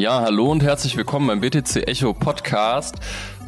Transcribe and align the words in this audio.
Ja, 0.00 0.22
hallo 0.22 0.50
und 0.50 0.62
herzlich 0.62 0.96
willkommen 0.96 1.26
beim 1.26 1.40
BTC 1.42 1.86
Echo 1.86 2.14
Podcast. 2.14 2.96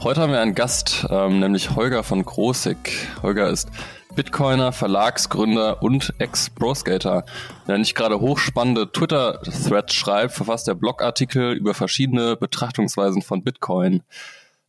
Heute 0.03 0.21
haben 0.21 0.33
wir 0.33 0.41
einen 0.43 0.55
Gast, 0.55 1.07
ähm, 1.09 1.41
nämlich 1.41 1.77
Holger 1.77 2.03
von 2.05 2.23
Großig. 2.23 2.77
Holger 3.23 3.49
ist 3.49 3.71
Bitcoiner, 4.15 4.71
Verlagsgründer 4.73 5.83
und 5.83 6.13
Ex-Pro-Skater. 6.19 7.25
Wenn 7.65 7.77
er 7.77 7.79
nicht 7.79 7.95
gerade 7.95 8.21
hochspannende 8.21 8.93
Twitter-Threads 8.93 9.95
schreibt, 9.95 10.35
verfasst 10.35 10.69
er 10.69 10.75
Blogartikel 10.75 11.55
über 11.55 11.73
verschiedene 11.73 12.37
Betrachtungsweisen 12.37 13.23
von 13.23 13.43
Bitcoin. 13.43 14.03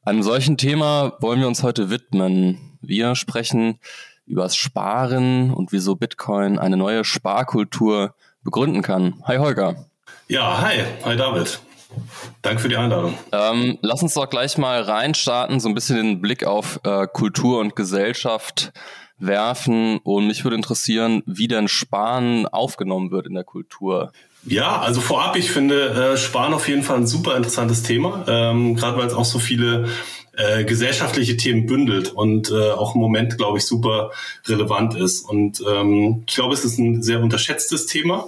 Einem 0.06 0.24
solchen 0.24 0.56
Thema 0.56 1.18
wollen 1.20 1.42
wir 1.42 1.50
uns 1.50 1.64
heute 1.64 1.90
widmen. 1.90 2.78
Wir 2.82 3.14
sprechen 3.16 3.78
über 4.26 4.44
das 4.44 4.56
Sparen 4.56 5.54
und 5.54 5.74
wieso 5.74 5.98
Bitcoin 5.98 6.60
eine 6.60 6.78
neue 6.78 7.04
Sparkultur 7.04 8.16
begründen 8.42 8.84
kann. 8.84 9.22
Hi 9.26 9.36
Holger. 9.36 9.88
Ja, 10.30 10.62
hi. 10.62 10.86
Hi 11.04 11.18
David. 11.18 11.60
Danke 12.42 12.62
für 12.62 12.70
die 12.70 12.78
Einladung. 12.78 13.18
Ähm, 13.32 13.78
lass 13.82 14.02
uns 14.02 14.14
doch 14.14 14.30
gleich 14.30 14.58
mal 14.58 14.82
reinstarten, 14.82 15.60
so 15.60 15.70
ein 15.70 15.76
bisschen 15.76 15.98
den 15.98 16.22
Blick 16.22 16.46
auf 16.46 16.80
äh, 16.84 17.08
Kultur 17.12 17.60
und 17.60 17.76
Gesellschaft 17.76 18.74
werfen. 19.18 20.00
Und 20.04 20.28
mich 20.28 20.44
würde 20.44 20.56
interessieren, 20.56 21.24
wie 21.26 21.48
denn 21.48 21.68
Sparen 21.68 22.48
aufgenommen 22.48 23.12
wird 23.12 23.28
in 23.28 23.34
der 23.34 23.44
Kultur. 23.44 24.12
Ja, 24.46 24.82
also 24.82 25.00
vorab, 25.00 25.38
ich 25.38 25.52
finde 25.52 26.14
äh, 26.14 26.18
Sparen 26.18 26.54
auf 26.54 26.68
jeden 26.68 26.84
Fall 26.84 26.98
ein 26.98 27.08
super 27.08 27.38
interessantes 27.38 27.84
Thema, 27.84 28.26
ähm, 28.28 28.76
gerade 28.76 28.98
weil 28.98 29.08
es 29.08 29.14
auch 29.14 29.24
so 29.26 29.40
viele 29.40 29.88
äh, 30.36 30.66
gesellschaftliche 30.66 31.38
Themen 31.38 31.66
bündelt 31.66 32.12
und 32.12 32.52
äh, 32.52 32.72
auch 32.72 32.96
im 32.96 33.02
Moment, 33.02 33.38
glaube 33.38 33.60
ich, 33.60 33.66
super 33.66 34.12
relevant 34.46 34.96
ist. 34.96 35.22
Und 35.22 35.64
ähm, 35.66 36.24
ich 36.28 36.36
glaube, 36.36 36.54
es 36.54 36.66
ist 36.66 36.78
ein 36.78 37.02
sehr 37.02 37.22
unterschätztes 37.22 37.86
Thema. 37.86 38.28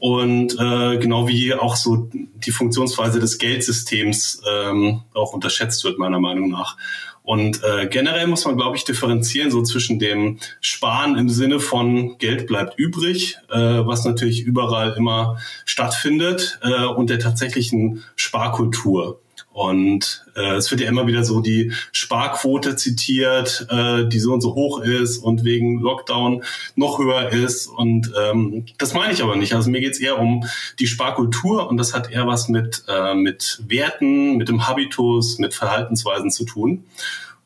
Und 0.00 0.58
äh, 0.58 0.96
genau 0.96 1.28
wie 1.28 1.52
auch 1.52 1.76
so 1.76 2.08
die 2.12 2.50
Funktionsweise 2.50 3.20
des 3.20 3.36
Geldsystems 3.36 4.42
ähm, 4.50 5.02
auch 5.12 5.34
unterschätzt 5.34 5.84
wird, 5.84 5.98
meiner 5.98 6.18
Meinung 6.18 6.48
nach. 6.48 6.78
Und 7.22 7.62
äh, 7.62 7.86
generell 7.86 8.26
muss 8.26 8.46
man, 8.46 8.56
glaube 8.56 8.78
ich, 8.78 8.84
differenzieren 8.84 9.50
so 9.50 9.62
zwischen 9.62 9.98
dem 9.98 10.38
Sparen 10.62 11.18
im 11.18 11.28
Sinne 11.28 11.60
von 11.60 12.16
Geld 12.16 12.46
bleibt 12.46 12.78
übrig, 12.78 13.36
äh, 13.50 13.58
was 13.58 14.06
natürlich 14.06 14.40
überall 14.40 14.94
immer 14.96 15.36
stattfindet, 15.66 16.58
äh, 16.62 16.86
und 16.86 17.10
der 17.10 17.18
tatsächlichen 17.18 18.02
Sparkultur. 18.16 19.20
Und 19.52 20.24
äh, 20.36 20.54
es 20.54 20.70
wird 20.70 20.80
ja 20.80 20.88
immer 20.88 21.08
wieder 21.08 21.24
so 21.24 21.40
die 21.40 21.72
Sparquote 21.90 22.76
zitiert, 22.76 23.66
äh, 23.68 24.06
die 24.06 24.20
so 24.20 24.32
und 24.32 24.40
so 24.40 24.54
hoch 24.54 24.80
ist 24.80 25.18
und 25.18 25.44
wegen 25.44 25.80
Lockdown 25.80 26.44
noch 26.76 26.98
höher 27.00 27.30
ist. 27.30 27.66
Und 27.66 28.12
ähm, 28.18 28.66
das 28.78 28.94
meine 28.94 29.12
ich 29.12 29.22
aber 29.22 29.34
nicht. 29.34 29.54
Also 29.54 29.70
mir 29.70 29.80
geht 29.80 29.92
es 29.92 30.00
eher 30.00 30.20
um 30.20 30.44
die 30.78 30.86
Sparkultur 30.86 31.68
und 31.68 31.78
das 31.78 31.94
hat 31.94 32.12
eher 32.12 32.28
was 32.28 32.48
mit, 32.48 32.84
äh, 32.88 33.14
mit 33.14 33.62
Werten, 33.66 34.36
mit 34.36 34.48
dem 34.48 34.68
Habitus, 34.68 35.38
mit 35.38 35.52
Verhaltensweisen 35.52 36.30
zu 36.30 36.44
tun. 36.44 36.84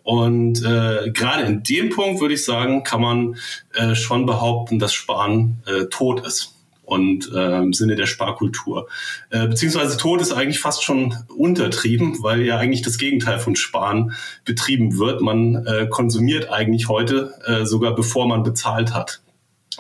Und 0.03 0.63
äh, 0.63 1.11
gerade 1.11 1.45
in 1.45 1.63
dem 1.63 1.89
Punkt 1.89 2.21
würde 2.21 2.35
ich 2.35 2.45
sagen, 2.45 2.85
kann 2.85 3.01
man 3.01 3.37
äh, 3.73 3.95
schon 3.95 4.27
behaupten, 4.27 4.79
dass 4.79 4.93
Sparen 4.93 5.63
äh, 5.67 5.87
tot 5.87 6.27
ist 6.27 6.54
und 6.85 7.31
äh, 7.35 7.59
im 7.59 7.73
Sinne 7.73 7.97
der 7.97 8.07
Sparkultur. 8.07 8.89
Äh, 9.31 9.47
beziehungsweise 9.47 9.97
Tod 9.97 10.21
ist 10.21 10.33
eigentlich 10.33 10.61
fast 10.61 10.83
schon 10.83 11.15
untertrieben, 11.37 12.23
weil 12.23 12.43
ja 12.43 12.59
eigentlich 12.59 12.83
das 12.83 12.99
Gegenteil 12.99 13.39
von 13.39 13.57
Sparen 13.57 14.15
betrieben 14.45 14.99
wird. 14.99 15.21
Man 15.21 15.67
äh, 15.67 15.87
konsumiert 15.89 16.51
eigentlich 16.51 16.89
heute 16.89 17.33
äh, 17.47 17.65
sogar 17.65 17.95
bevor 17.95 18.27
man 18.27 18.43
bezahlt 18.43 18.95
hat. 18.95 19.23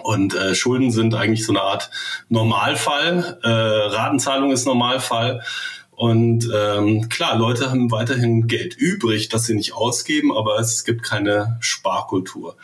Und 0.02 0.34
äh, 0.34 0.55
Schulden 0.55 0.91
sind 0.91 1.14
eigentlich 1.14 1.47
so 1.47 1.52
eine 1.52 1.62
Art 1.62 1.91
Normalfall. 2.28 3.38
Äh, 3.42 3.48
Ratenzahlung 3.48 4.50
ist 4.50 4.66
Normalfall. 4.66 5.42
Und 5.92 6.50
ähm, 6.53 7.09
klar, 7.09 7.36
Leute 7.38 7.71
haben 7.71 7.92
weiterhin 7.92 8.48
Geld 8.48 8.75
übrig, 8.76 9.28
das 9.28 9.44
sie 9.44 9.54
nicht 9.54 9.75
ausgeben, 9.75 10.36
aber 10.36 10.59
es 10.59 10.84
gibt 10.84 11.04
keine 11.04 11.56
Sparkultur. 11.60 12.56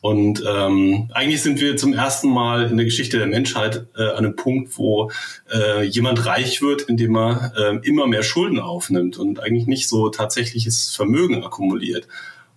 Und 0.00 0.42
ähm, 0.48 1.10
eigentlich 1.12 1.42
sind 1.42 1.60
wir 1.60 1.76
zum 1.76 1.92
ersten 1.92 2.30
Mal 2.30 2.70
in 2.70 2.76
der 2.76 2.86
Geschichte 2.86 3.18
der 3.18 3.26
Menschheit 3.26 3.86
äh, 3.96 4.02
an 4.02 4.24
einem 4.24 4.36
Punkt, 4.36 4.78
wo 4.78 5.10
äh, 5.52 5.84
jemand 5.84 6.24
reich 6.24 6.62
wird, 6.62 6.82
indem 6.82 7.16
er 7.16 7.52
äh, 7.56 7.86
immer 7.86 8.06
mehr 8.06 8.22
Schulden 8.22 8.60
aufnimmt 8.60 9.18
und 9.18 9.40
eigentlich 9.40 9.66
nicht 9.66 9.88
so 9.88 10.08
tatsächliches 10.08 10.94
Vermögen 10.96 11.44
akkumuliert. 11.44 12.08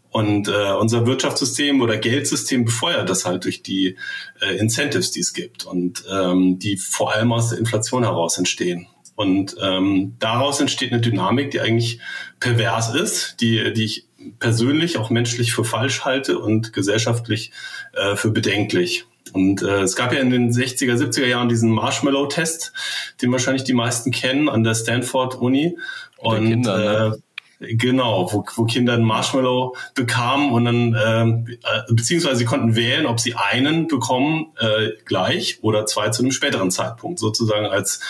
Und 0.09 0.47
äh, 0.47 0.73
unser 0.73 1.07
Wirtschaftssystem 1.07 1.81
oder 1.81 1.97
Geldsystem 1.97 2.65
befeuert 2.65 3.09
das 3.09 3.25
halt 3.25 3.45
durch 3.45 3.63
die 3.63 3.97
äh, 4.41 4.55
Incentives, 4.57 5.11
die 5.11 5.21
es 5.21 5.33
gibt 5.33 5.65
und 5.65 6.03
ähm, 6.09 6.59
die 6.59 6.77
vor 6.77 7.13
allem 7.13 7.33
aus 7.33 7.49
der 7.49 7.57
Inflation 7.57 8.03
heraus 8.03 8.37
entstehen. 8.37 8.87
Und 9.15 9.55
ähm, 9.61 10.15
daraus 10.19 10.59
entsteht 10.59 10.91
eine 10.91 11.01
Dynamik, 11.01 11.51
die 11.51 11.61
eigentlich 11.61 11.99
pervers 12.39 12.93
ist, 12.93 13.41
die, 13.41 13.73
die 13.73 13.83
ich 13.83 14.05
persönlich, 14.39 14.97
auch 14.97 15.09
menschlich 15.09 15.53
für 15.53 15.65
falsch 15.65 16.05
halte 16.05 16.39
und 16.39 16.73
gesellschaftlich 16.73 17.51
äh, 17.93 18.15
für 18.15 18.31
bedenklich. 18.31 19.05
Und 19.31 19.63
äh, 19.63 19.81
es 19.81 19.95
gab 19.95 20.13
ja 20.13 20.19
in 20.19 20.29
den 20.29 20.51
60er, 20.51 20.95
70er 20.95 21.25
Jahren 21.25 21.49
diesen 21.49 21.71
Marshmallow-Test, 21.71 22.73
den 23.21 23.31
wahrscheinlich 23.31 23.63
die 23.63 23.73
meisten 23.73 24.11
kennen 24.11 24.49
an 24.49 24.63
der 24.63 24.75
Stanford 24.75 25.35
Uni. 25.35 25.77
Und 26.17 26.47
Kinder, 26.47 26.77
ne? 26.77 27.15
äh, 27.15 27.19
Genau, 27.65 28.31
wo, 28.33 28.43
wo 28.55 28.65
Kinder 28.65 28.93
ein 28.93 29.03
Marshmallow 29.03 29.75
bekamen 29.95 30.51
und 30.51 30.65
dann, 30.65 30.97
ähm, 31.05 31.47
äh, 31.63 31.93
beziehungsweise 31.93 32.37
sie 32.37 32.45
konnten 32.45 32.75
wählen, 32.75 33.05
ob 33.05 33.19
sie 33.19 33.35
einen 33.35 33.87
bekommen 33.87 34.51
äh, 34.59 34.89
gleich 35.05 35.59
oder 35.61 35.85
zwei 35.85 36.09
zu 36.09 36.23
einem 36.23 36.31
späteren 36.31 36.71
Zeitpunkt, 36.71 37.19
sozusagen 37.19 37.65
als 37.65 38.01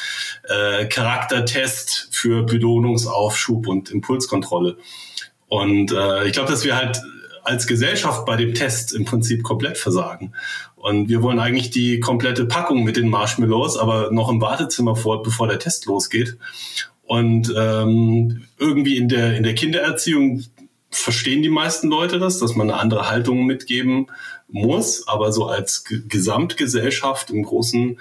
äh, 0.48 0.86
Charaktertest 0.86 2.08
für 2.12 2.44
Belohnungsaufschub 2.44 3.68
und 3.68 3.92
Impulskontrolle. 3.92 4.78
Und 5.54 5.92
äh, 5.92 6.26
ich 6.26 6.34
glaube, 6.34 6.50
dass 6.50 6.64
wir 6.64 6.76
halt 6.76 7.00
als 7.44 7.68
Gesellschaft 7.68 8.26
bei 8.26 8.36
dem 8.38 8.56
Test 8.56 8.92
im 8.92 9.06
Prinzip 9.06 9.44
komplett 9.44 9.78
versagen. 9.78 10.34
Und 10.76 11.10
wir 11.10 11.22
wollen 11.22 11.38
eigentlich 11.38 11.70
die 11.70 12.00
komplette 12.00 12.46
Packung 12.46 12.84
mit 12.84 12.98
den 12.98 13.08
Marshmallows, 13.08 13.78
aber 13.78 14.10
noch 14.10 14.30
im 14.30 14.42
Wartezimmer 14.42 14.96
vor, 14.96 15.22
bevor 15.22 15.48
der 15.48 15.60
Test 15.60 15.86
losgeht. 15.86 16.40
Und 17.04 17.54
ähm, 17.56 18.46
irgendwie 18.58 18.98
in 18.98 19.10
der, 19.10 19.38
in 19.38 19.44
der 19.44 19.54
Kindererziehung 19.54 20.44
verstehen 20.90 21.44
die 21.44 21.50
meisten 21.50 21.88
Leute 21.88 22.18
das, 22.18 22.40
dass 22.40 22.56
man 22.56 22.72
eine 22.72 22.80
andere 22.80 23.12
Haltung 23.12 23.46
mitgeben 23.46 24.08
muss, 24.48 25.08
aber 25.08 25.32
so 25.32 25.46
als 25.46 25.84
G 25.84 26.00
Gesamtgesellschaft 26.08 27.30
im 27.30 27.44
großen 27.44 28.00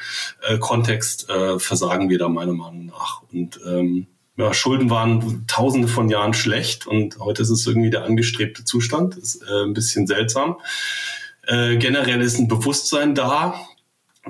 äh, 0.48 0.56
Kontext 0.56 1.28
äh, 1.28 1.58
versagen 1.58 2.08
wir 2.08 2.18
da 2.18 2.30
meiner 2.30 2.54
Meinung 2.54 2.86
nach. 2.86 3.20
Und 3.30 3.60
ähm, 3.66 4.06
ja, 4.42 4.52
Schulden 4.52 4.90
waren 4.90 5.44
tausende 5.46 5.86
von 5.86 6.08
Jahren 6.08 6.34
schlecht 6.34 6.86
und 6.86 7.18
heute 7.20 7.42
ist 7.42 7.50
es 7.50 7.66
irgendwie 7.66 7.90
der 7.90 8.04
angestrebte 8.04 8.64
Zustand. 8.64 9.16
Ist 9.16 9.42
äh, 9.42 9.64
ein 9.64 9.72
bisschen 9.72 10.06
seltsam. 10.06 10.56
Äh, 11.46 11.76
generell 11.76 12.20
ist 12.20 12.38
ein 12.38 12.48
Bewusstsein 12.48 13.14
da, 13.14 13.54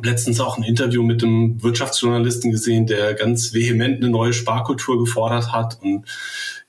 letztens 0.02 0.38
auch 0.40 0.58
ein 0.58 0.64
Interview 0.64 1.02
mit 1.02 1.22
einem 1.22 1.62
Wirtschaftsjournalisten 1.62 2.50
gesehen, 2.50 2.86
der 2.86 3.14
ganz 3.14 3.54
vehement 3.54 4.02
eine 4.02 4.10
neue 4.10 4.34
Sparkultur 4.34 4.98
gefordert 4.98 5.52
hat 5.52 5.78
und 5.82 6.06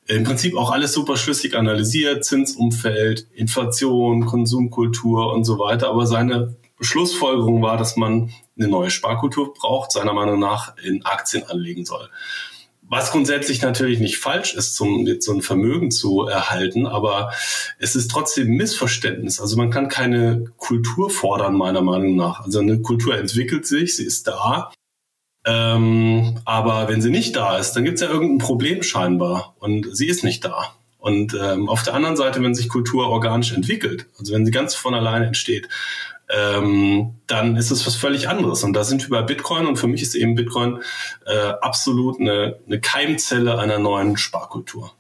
im 0.05 0.23
Prinzip 0.23 0.57
auch 0.57 0.71
alles 0.71 0.93
super 0.93 1.17
schlüssig 1.17 1.55
analysiert, 1.55 2.23
Zinsumfeld, 2.25 3.27
Inflation, 3.33 4.25
Konsumkultur 4.25 5.33
und 5.33 5.43
so 5.43 5.59
weiter. 5.59 5.89
Aber 5.89 6.07
seine 6.07 6.55
Schlussfolgerung 6.79 7.61
war, 7.61 7.77
dass 7.77 7.95
man 7.97 8.31
eine 8.57 8.67
neue 8.67 8.89
Sparkultur 8.89 9.53
braucht, 9.53 9.91
seiner 9.91 10.13
Meinung 10.13 10.39
nach 10.39 10.75
in 10.77 11.05
Aktien 11.05 11.43
anlegen 11.43 11.85
soll. 11.85 12.09
Was 12.93 13.11
grundsätzlich 13.11 13.63
natürlich 13.63 13.99
nicht 13.99 14.19
falsch 14.19 14.53
ist, 14.53 14.75
zum, 14.75 15.07
so 15.19 15.33
ein 15.33 15.41
Vermögen 15.41 15.89
zu 15.89 16.27
erhalten, 16.27 16.85
aber 16.85 17.31
es 17.79 17.95
ist 17.95 18.11
trotzdem 18.11 18.49
Missverständnis. 18.49 19.41
Also 19.41 19.57
man 19.57 19.71
kann 19.71 19.87
keine 19.87 20.45
Kultur 20.57 21.09
fordern, 21.09 21.55
meiner 21.55 21.81
Meinung 21.81 22.15
nach. 22.15 22.41
Also 22.41 22.59
eine 22.59 22.83
Kultur 22.83 23.17
entwickelt 23.17 23.65
sich, 23.65 23.95
sie 23.95 24.05
ist 24.05 24.27
da. 24.27 24.71
Ähm, 25.43 26.39
aber 26.45 26.87
wenn 26.87 27.01
sie 27.01 27.09
nicht 27.09 27.35
da 27.35 27.57
ist, 27.57 27.71
dann 27.71 27.83
gibt 27.83 27.95
es 27.95 28.01
ja 28.01 28.11
irgendein 28.11 28.45
Problem 28.45 28.83
scheinbar 28.83 29.55
und 29.57 29.87
sie 29.97 30.07
ist 30.07 30.23
nicht 30.23 30.45
da. 30.45 30.75
Und 30.99 31.33
ähm, 31.33 31.69
auf 31.69 31.81
der 31.81 31.95
anderen 31.95 32.15
Seite, 32.15 32.43
wenn 32.43 32.53
sich 32.53 32.69
Kultur 32.69 33.07
organisch 33.07 33.53
entwickelt, 33.53 34.05
also 34.19 34.35
wenn 34.35 34.45
sie 34.45 34.51
ganz 34.51 34.75
von 34.75 34.93
alleine 34.93 35.25
entsteht, 35.25 35.67
ähm, 36.29 37.15
dann 37.27 37.55
ist 37.55 37.71
es 37.71 37.85
was 37.85 37.95
völlig 37.95 38.29
anderes. 38.29 38.63
Und 38.63 38.73
da 38.73 38.83
sind 38.83 39.09
wir 39.09 39.19
bei 39.19 39.21
Bitcoin 39.23 39.65
und 39.65 39.77
für 39.77 39.87
mich 39.87 40.01
ist 40.01 40.15
eben 40.15 40.35
Bitcoin 40.35 40.81
äh, 41.25 41.53
absolut 41.61 42.19
eine, 42.19 42.59
eine 42.65 42.79
Keimzelle 42.79 43.57
einer 43.59 43.79
neuen 43.79 44.17
Sparkultur. 44.17 44.91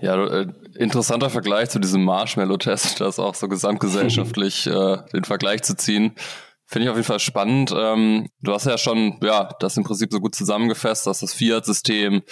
Ja, 0.00 0.24
äh, 0.26 0.46
interessanter 0.76 1.30
Vergleich 1.30 1.70
zu 1.70 1.78
diesem 1.80 2.04
Marshmallow-Test, 2.04 3.00
das 3.00 3.18
auch 3.18 3.34
so 3.34 3.48
gesamtgesellschaftlich 3.48 4.66
äh, 4.68 4.98
den 5.12 5.24
Vergleich 5.24 5.62
zu 5.62 5.76
ziehen. 5.76 6.14
Finde 6.64 6.84
ich 6.84 6.90
auf 6.90 6.96
jeden 6.96 7.06
Fall 7.06 7.18
spannend. 7.18 7.74
Ähm, 7.74 8.28
du 8.42 8.52
hast 8.52 8.66
ja 8.66 8.76
schon, 8.76 9.18
ja, 9.22 9.48
das 9.58 9.76
im 9.78 9.84
Prinzip 9.84 10.12
so 10.12 10.20
gut 10.20 10.34
zusammengefasst, 10.34 11.06
dass 11.06 11.20
das 11.20 11.32
Fiat-System 11.32 12.22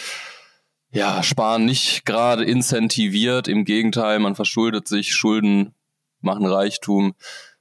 ja, 0.93 1.23
Sparen 1.23 1.65
nicht 1.65 2.05
gerade 2.05 2.45
incentiviert. 2.45 3.49
Im 3.49 3.65
Gegenteil, 3.65 4.19
man 4.19 4.35
verschuldet 4.35 4.89
sich, 4.89 5.15
Schulden 5.15 5.75
machen 6.21 6.47
Reichtum. 6.47 7.15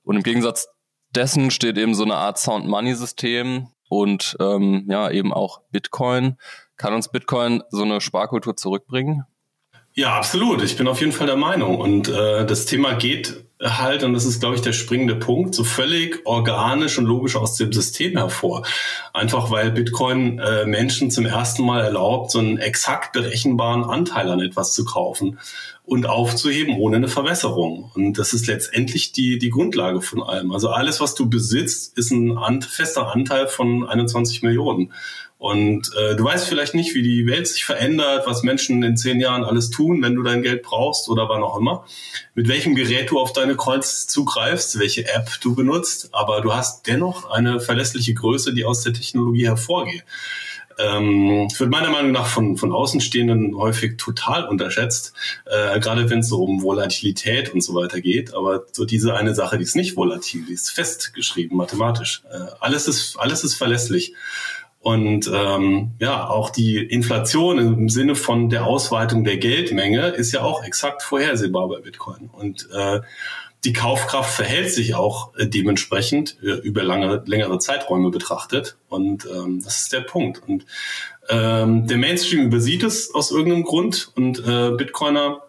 Und 0.05 0.15
im 0.15 0.23
Gegensatz 0.23 0.69
dessen 1.13 1.51
steht 1.51 1.77
eben 1.77 1.95
so 1.95 2.03
eine 2.03 2.15
Art 2.15 2.37
Sound 2.37 2.67
Money 2.67 2.95
System 2.95 3.67
und 3.89 4.37
ähm, 4.39 4.85
ja 4.89 5.09
eben 5.09 5.33
auch 5.33 5.61
Bitcoin. 5.71 6.37
Kann 6.77 6.93
uns 6.93 7.09
Bitcoin 7.09 7.63
so 7.69 7.83
eine 7.83 8.01
Sparkultur 8.01 8.55
zurückbringen? 8.55 9.25
Ja, 9.93 10.17
absolut. 10.17 10.61
Ich 10.61 10.75
bin 10.75 10.89
auf 10.89 10.99
jeden 10.99 11.13
Fall 11.13 11.27
der 11.27 11.37
Meinung. 11.37 11.79
Und 11.79 12.09
äh, 12.09 12.45
das 12.45 12.65
Thema 12.65 12.95
geht 12.95 13.45
halt, 13.63 14.03
und 14.03 14.13
das 14.13 14.25
ist, 14.25 14.41
glaube 14.41 14.55
ich, 14.55 14.61
der 14.61 14.73
springende 14.73 15.15
Punkt, 15.15 15.55
so 15.55 15.63
völlig 15.63 16.25
organisch 16.25 16.97
und 16.97 17.05
logisch 17.05 17.37
aus 17.37 17.55
dem 17.55 17.71
System 17.71 18.17
hervor. 18.17 18.65
Einfach 19.13 19.51
weil 19.51 19.71
Bitcoin 19.71 20.39
äh, 20.39 20.65
Menschen 20.65 21.11
zum 21.11 21.25
ersten 21.25 21.63
Mal 21.63 21.81
erlaubt, 21.81 22.31
so 22.31 22.39
einen 22.39 22.57
exakt 22.57 23.13
berechenbaren 23.13 23.85
Anteil 23.85 24.29
an 24.29 24.41
etwas 24.41 24.73
zu 24.73 24.83
kaufen 24.83 25.39
und 25.85 26.07
aufzuheben 26.07 26.77
ohne 26.77 26.97
eine 26.97 27.07
Verwässerung. 27.07 27.91
Und 27.93 28.17
das 28.17 28.33
ist 28.33 28.47
letztendlich 28.47 29.11
die, 29.11 29.37
die 29.37 29.49
Grundlage 29.49 30.01
von 30.01 30.23
allem. 30.23 30.51
Also 30.51 30.69
alles, 30.69 30.99
was 30.99 31.15
du 31.15 31.29
besitzt, 31.29 31.97
ist 31.97 32.11
ein 32.11 32.61
fester 32.61 33.13
Anteil 33.13 33.47
von 33.47 33.87
21 33.87 34.41
Millionen. 34.41 34.91
Und 35.37 35.91
äh, 35.95 36.15
du 36.15 36.23
weißt 36.23 36.47
vielleicht 36.47 36.73
nicht, 36.73 36.95
wie 36.95 37.03
die 37.03 37.27
Welt 37.27 37.47
sich 37.47 37.65
verändert, 37.65 38.25
was 38.25 38.41
Menschen 38.41 38.81
in 38.81 38.97
zehn 38.97 39.19
Jahren 39.19 39.43
alles 39.43 39.69
tun, 39.69 40.01
wenn 40.01 40.15
du 40.15 40.23
dein 40.23 40.41
Geld 40.41 40.63
brauchst 40.63 41.09
oder 41.09 41.29
wann 41.29 41.43
auch 41.43 41.57
immer, 41.59 41.85
mit 42.33 42.47
welchem 42.47 42.73
Gerät 42.73 43.11
du 43.11 43.19
auf 43.19 43.33
deine 43.33 43.55
Coins 43.55 44.07
zugreifst, 44.07 44.79
welche 44.79 45.07
App 45.07 45.29
du 45.41 45.53
benutzt, 45.53 46.09
aber 46.13 46.41
du 46.41 46.53
hast 46.55 46.87
dennoch 46.87 47.29
eine 47.29 47.59
verlässliche 47.59 48.13
Größe, 48.13 48.53
die 48.53 48.65
aus 48.65 48.81
der 48.81 48.93
Technologie 48.93 49.45
hervorgeht. 49.45 50.03
Ähm, 50.77 51.47
wird 51.57 51.69
meiner 51.69 51.89
Meinung 51.89 52.11
nach 52.11 52.27
von, 52.27 52.57
von 52.57 52.71
Außenstehenden 52.71 53.55
häufig 53.55 53.97
total 53.97 54.47
unterschätzt, 54.47 55.13
äh, 55.45 55.79
gerade 55.79 56.09
wenn 56.09 56.19
es 56.19 56.29
so 56.29 56.43
um 56.43 56.61
Volatilität 56.61 57.53
und 57.53 57.61
so 57.61 57.73
weiter 57.75 58.01
geht. 58.01 58.33
Aber 58.33 58.63
so 58.71 58.85
diese 58.85 59.15
eine 59.15 59.35
Sache, 59.35 59.57
die 59.57 59.63
ist 59.63 59.75
nicht 59.75 59.95
volatil, 59.95 60.45
die 60.45 60.53
ist 60.53 60.71
festgeschrieben 60.71 61.57
mathematisch. 61.57 62.23
Äh, 62.31 62.51
alles 62.59 62.87
ist 62.87 63.17
alles 63.17 63.43
ist 63.43 63.55
verlässlich. 63.55 64.13
Und 64.85 65.27
ähm, 65.33 65.93
ja, 65.97 66.27
auch 66.29 66.51
die 66.51 66.77
Inflation 66.77 67.57
im 67.57 67.89
Sinne 67.89 68.13
von 68.13 68.49
der 68.49 68.67
Ausweitung 68.67 69.23
der 69.23 69.37
Geldmenge 69.37 70.09
ist 70.09 70.31
ja 70.31 70.41
auch 70.41 70.63
exakt 70.63 71.01
vorhersehbar 71.01 71.67
bei 71.69 71.79
Bitcoin. 71.79 72.29
Und 72.31 72.69
äh, 72.71 72.99
die 73.65 73.73
Kaufkraft 73.73 74.35
verhält 74.35 74.71
sich 74.71 74.95
auch 74.95 75.35
äh, 75.37 75.47
dementsprechend 75.47 76.37
äh, 76.43 76.51
über 76.51 76.83
lange, 76.83 77.23
längere 77.25 77.57
Zeiträume 77.57 78.11
betrachtet. 78.11 78.77
Und 78.87 79.25
ähm, 79.25 79.61
das 79.63 79.81
ist 79.81 79.93
der 79.93 80.01
Punkt. 80.01 80.41
Und 80.47 80.65
ähm, 81.29 81.87
der 81.87 81.97
Mainstream 81.97 82.43
übersieht 82.43 82.83
es 82.83 83.13
aus 83.13 83.31
irgendeinem 83.31 83.63
Grund 83.63 84.11
und 84.15 84.39
äh, 84.39 84.71
Bitcoiner 84.71 85.41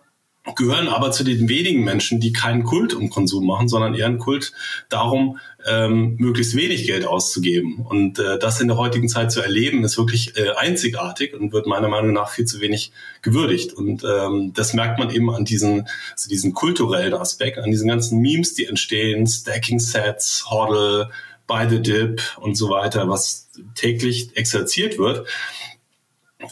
gehören 0.54 0.88
aber 0.88 1.10
zu 1.10 1.24
den 1.24 1.48
wenigen 1.48 1.82
Menschen, 1.82 2.20
die 2.20 2.32
keinen 2.32 2.64
Kult 2.64 2.94
um 2.94 3.10
Konsum 3.10 3.46
machen, 3.46 3.68
sondern 3.68 3.94
eher 3.94 4.06
einen 4.06 4.18
Kult 4.18 4.52
darum, 4.88 5.38
ähm, 5.66 6.16
möglichst 6.18 6.54
wenig 6.54 6.86
Geld 6.86 7.04
auszugeben. 7.04 7.84
Und 7.88 8.18
äh, 8.18 8.38
das 8.38 8.60
in 8.60 8.68
der 8.68 8.76
heutigen 8.76 9.08
Zeit 9.08 9.32
zu 9.32 9.40
erleben, 9.40 9.82
ist 9.82 9.98
wirklich 9.98 10.36
äh, 10.36 10.50
einzigartig 10.56 11.34
und 11.34 11.52
wird 11.52 11.66
meiner 11.66 11.88
Meinung 11.88 12.12
nach 12.12 12.30
viel 12.30 12.44
zu 12.44 12.60
wenig 12.60 12.92
gewürdigt. 13.22 13.72
Und 13.72 14.04
ähm, 14.04 14.52
das 14.54 14.74
merkt 14.74 14.98
man 14.98 15.10
eben 15.10 15.28
an 15.30 15.44
diesen, 15.44 15.88
also 16.12 16.28
diesen 16.28 16.52
kulturellen 16.52 17.14
Aspekt, 17.14 17.58
an 17.58 17.70
diesen 17.70 17.88
ganzen 17.88 18.20
Memes, 18.20 18.54
die 18.54 18.66
entstehen, 18.66 19.26
Stacking-Sets, 19.26 20.46
Hodl, 20.48 21.10
By 21.46 21.66
the 21.68 21.80
Dip 21.80 22.20
und 22.38 22.56
so 22.56 22.70
weiter, 22.70 23.08
was 23.08 23.48
täglich 23.74 24.36
exerziert 24.36 24.98
wird. 24.98 25.26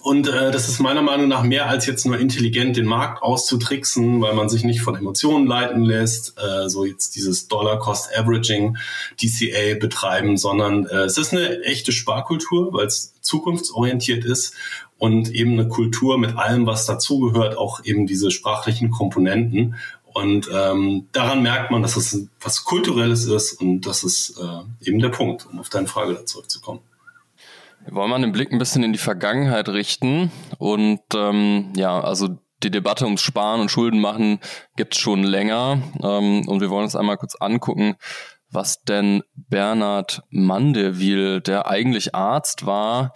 Und 0.03 0.29
äh, 0.29 0.51
das 0.51 0.69
ist 0.69 0.81
meiner 0.81 1.03
Meinung 1.03 1.29
nach 1.29 1.43
mehr 1.43 1.69
als 1.69 1.85
jetzt 1.85 2.07
nur 2.07 2.19
intelligent 2.19 2.77
den 2.77 2.87
Markt 2.87 3.23
auszutricksen, 3.23 4.23
weil 4.23 4.35
man 4.35 4.49
sich 4.49 4.65
nicht 4.65 4.81
von 4.81 4.97
Emotionen 4.97 5.47
leiten 5.47 5.85
lässt, 5.85 6.39
äh, 6.39 6.71
so 6.71 6.87
jetzt 6.87 7.17
dieses 7.17 7.49
Dollar 7.49 7.79
Cost 7.79 8.09
Averaging 8.17 8.79
DCA 9.21 9.79
betreiben, 9.79 10.39
sondern 10.39 10.87
äh, 10.87 11.05
es 11.05 11.19
ist 11.19 11.33
eine 11.33 11.63
echte 11.65 11.93
Sparkultur, 11.93 12.73
weil 12.73 12.87
es 12.87 13.13
zukunftsorientiert 13.21 14.25
ist 14.25 14.55
und 14.97 15.31
eben 15.31 15.53
eine 15.53 15.69
Kultur 15.69 16.17
mit 16.17 16.35
allem, 16.37 16.65
was 16.65 16.87
dazugehört, 16.87 17.59
auch 17.59 17.85
eben 17.85 18.07
diese 18.07 18.31
sprachlichen 18.31 18.91
Komponenten. 18.91 19.77
Und 20.15 20.49
ähm, 20.51 21.09
daran 21.13 21.43
merkt 21.43 21.71
man, 21.71 21.83
dass 21.83 21.97
es 21.97 22.27
was 22.41 22.65
Kulturelles 22.65 23.27
ist 23.27 23.61
und 23.61 23.83
das 23.83 24.03
ist 24.03 24.39
äh, 24.39 24.89
eben 24.89 25.01
der 25.01 25.09
Punkt, 25.11 25.47
um 25.47 25.59
auf 25.59 25.69
deine 25.69 25.89
Frage 25.89 26.25
zurückzukommen. 26.25 26.81
Wir 27.85 27.95
wollen 27.95 28.11
mal 28.11 28.21
den 28.21 28.33
Blick 28.33 28.51
ein 28.51 28.59
bisschen 28.59 28.83
in 28.83 28.93
die 28.93 28.99
Vergangenheit 28.99 29.69
richten? 29.69 30.33
Und 30.59 31.01
ähm, 31.15 31.73
ja, 31.77 32.01
also 32.01 32.39
die 32.63 32.71
Debatte 32.71 33.05
ums 33.05 33.21
Sparen 33.21 33.61
und 33.61 33.71
Schulden 33.71 34.01
machen 34.01 34.41
gibt's 34.77 34.99
schon 34.99 35.23
länger. 35.23 35.83
Ähm, 36.03 36.49
und 36.49 36.61
wir 36.61 36.71
wollen 36.71 36.85
uns 36.85 36.97
einmal 36.97 37.19
kurz 37.19 37.35
angucken, 37.35 37.97
was 38.51 38.83
denn 38.85 39.23
Bernhard 39.35 40.23
Mandeville, 40.31 41.43
der 41.43 41.69
eigentlich 41.69 42.15
Arzt 42.15 42.65
war, 42.65 43.13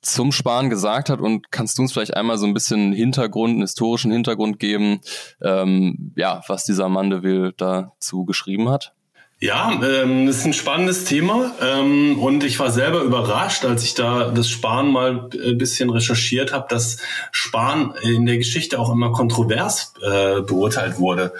zum 0.00 0.32
Sparen 0.32 0.68
gesagt 0.68 1.08
hat. 1.08 1.20
Und 1.20 1.52
kannst 1.52 1.78
du 1.78 1.82
uns 1.82 1.92
vielleicht 1.92 2.16
einmal 2.16 2.38
so 2.38 2.46
ein 2.46 2.54
bisschen 2.54 2.92
Hintergrund, 2.92 3.52
einen 3.52 3.60
historischen 3.60 4.10
Hintergrund 4.10 4.58
geben, 4.58 5.00
ähm, 5.40 6.12
ja, 6.16 6.42
was 6.48 6.64
dieser 6.64 6.88
Mandeville 6.88 7.52
dazu 7.52 8.24
geschrieben 8.24 8.68
hat? 8.68 8.94
Ja, 9.42 9.72
ähm, 9.82 10.28
ist 10.28 10.44
ein 10.44 10.52
spannendes 10.52 11.04
Thema 11.04 11.50
ähm, 11.60 12.16
und 12.20 12.44
ich 12.44 12.60
war 12.60 12.70
selber 12.70 13.02
überrascht, 13.02 13.64
als 13.64 13.82
ich 13.82 13.94
da 13.94 14.30
das 14.30 14.48
Sparen 14.48 14.92
mal 14.92 15.28
ein 15.32 15.58
bisschen 15.58 15.90
recherchiert 15.90 16.52
habe, 16.52 16.66
dass 16.68 16.98
Sparen 17.32 17.92
in 18.02 18.24
der 18.24 18.36
Geschichte 18.36 18.78
auch 18.78 18.92
immer 18.92 19.10
kontrovers 19.10 19.94
äh, 20.00 20.42
beurteilt 20.42 21.00
wurde. 21.00 21.32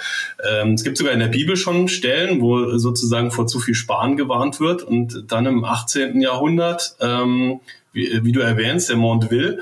Ähm, 0.43 0.73
es 0.73 0.83
gibt 0.83 0.99
sogar 0.99 1.13
in 1.13 1.21
der 1.21 1.29
Bibel 1.29 1.57
schon 1.57 1.87
Stellen, 1.87 2.41
wo 2.41 2.77
sozusagen 2.77 3.31
vor 3.31 3.47
zu 3.47 3.61
viel 3.61 3.77
Sparen 3.77 4.17
gewarnt 4.17 4.59
wird 4.59 4.83
und 4.83 5.27
dann 5.31 5.47
im 5.47 5.65
18. 5.65 6.21
Jahrhundert, 6.21 6.97
ähm, 6.99 7.61
wie, 7.93 8.25
wie 8.25 8.33
du 8.33 8.41
erwähnst, 8.41 8.89
der 8.89 8.97
Montville, 8.97 9.61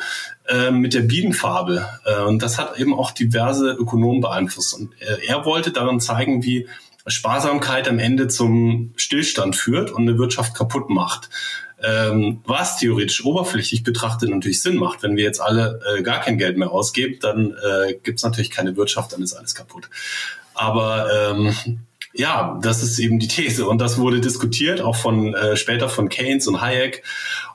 äh, 0.48 0.70
mit 0.70 0.94
der 0.94 1.02
Bienenfabel. 1.02 1.84
Äh, 2.06 2.22
und 2.22 2.42
das 2.42 2.56
hat 2.56 2.78
eben 2.78 2.94
auch 2.94 3.10
diverse 3.10 3.72
Ökonomen 3.72 4.22
beeinflusst. 4.22 4.72
Und 4.72 4.94
äh, 5.02 5.26
er 5.26 5.44
wollte 5.44 5.72
daran 5.72 6.00
zeigen, 6.00 6.42
wie 6.42 6.66
Sparsamkeit 7.10 7.88
am 7.88 7.98
Ende 7.98 8.28
zum 8.28 8.92
Stillstand 8.96 9.56
führt 9.56 9.90
und 9.90 10.02
eine 10.08 10.18
Wirtschaft 10.18 10.54
kaputt 10.54 10.90
macht. 10.90 11.30
Ähm, 11.82 12.42
was 12.44 12.76
theoretisch 12.76 13.24
oberflächlich 13.24 13.82
betrachtet 13.82 14.28
natürlich 14.28 14.60
Sinn 14.60 14.76
macht. 14.76 15.02
Wenn 15.02 15.16
wir 15.16 15.24
jetzt 15.24 15.40
alle 15.40 15.80
äh, 15.96 16.02
gar 16.02 16.20
kein 16.20 16.36
Geld 16.36 16.58
mehr 16.58 16.70
ausgeben, 16.70 17.18
dann 17.22 17.52
äh, 17.52 17.94
gibt 17.94 18.18
es 18.18 18.22
natürlich 18.22 18.50
keine 18.50 18.76
Wirtschaft, 18.76 19.12
dann 19.12 19.22
ist 19.22 19.32
alles 19.32 19.54
kaputt. 19.54 19.88
Aber 20.52 21.08
ähm, 21.10 21.54
ja, 22.12 22.58
das 22.60 22.82
ist 22.82 22.98
eben 22.98 23.18
die 23.18 23.28
These 23.28 23.66
und 23.66 23.78
das 23.78 23.98
wurde 23.98 24.20
diskutiert, 24.20 24.80
auch 24.80 24.96
von 24.96 25.34
äh, 25.34 25.56
später 25.56 25.88
von 25.88 26.08
Keynes 26.10 26.46
und 26.46 26.60
Hayek 26.60 27.02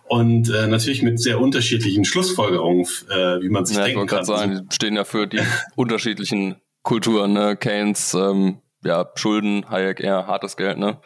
und 0.05 0.49
äh, 0.49 0.67
natürlich 0.67 1.01
mit 1.01 1.19
sehr 1.19 1.39
unterschiedlichen 1.39 2.05
Schlussfolgerungen, 2.05 2.85
äh, 3.09 3.41
wie 3.41 3.49
man 3.49 3.65
sich 3.65 3.77
ja, 3.77 3.85
denken 3.85 4.07
kann. 4.07 4.21
Ich 4.21 4.27
sagen, 4.27 4.67
die 4.69 4.75
stehen 4.75 4.95
ja 4.95 5.03
für 5.03 5.27
die 5.27 5.41
unterschiedlichen 5.75 6.55
Kulturen. 6.83 7.33
Ne? 7.33 7.57
Keynes 7.57 8.13
ähm, 8.13 8.59
ja, 8.85 9.09
Schulden, 9.15 9.69
Hayek 9.69 9.99
eher 9.99 10.27
hartes 10.27 10.55
Geld, 10.55 10.77
ne? 10.77 10.97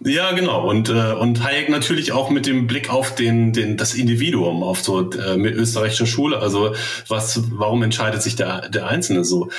Ja, 0.00 0.32
genau. 0.32 0.68
Und, 0.68 0.88
äh, 0.88 1.12
und 1.12 1.44
Hayek 1.44 1.68
natürlich 1.68 2.12
auch 2.12 2.30
mit 2.30 2.46
dem 2.46 2.66
Blick 2.68 2.88
auf 2.88 3.14
den, 3.14 3.52
den, 3.52 3.76
das 3.76 3.94
Individuum, 3.94 4.62
auf 4.62 4.80
so 4.80 5.10
äh, 5.10 5.36
mit 5.36 5.54
österreichischer 5.54 6.06
Schule. 6.06 6.38
Also 6.38 6.74
was, 7.08 7.42
warum 7.50 7.82
entscheidet 7.82 8.22
sich 8.22 8.36
der, 8.36 8.68
der 8.68 8.86
Einzelne 8.86 9.24
so? 9.24 9.50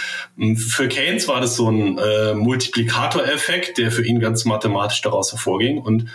Für 0.55 0.87
Keynes 0.87 1.27
war 1.27 1.41
das 1.41 1.57
so 1.57 1.69
ein 1.69 1.97
äh, 1.97 2.33
Multiplikatoreffekt, 2.33 3.77
der 3.77 3.91
für 3.91 4.05
ihn 4.05 4.21
ganz 4.21 4.45
mathematisch 4.45 5.01
daraus 5.01 5.31
hervorging. 5.33 5.77
Und 5.77 6.05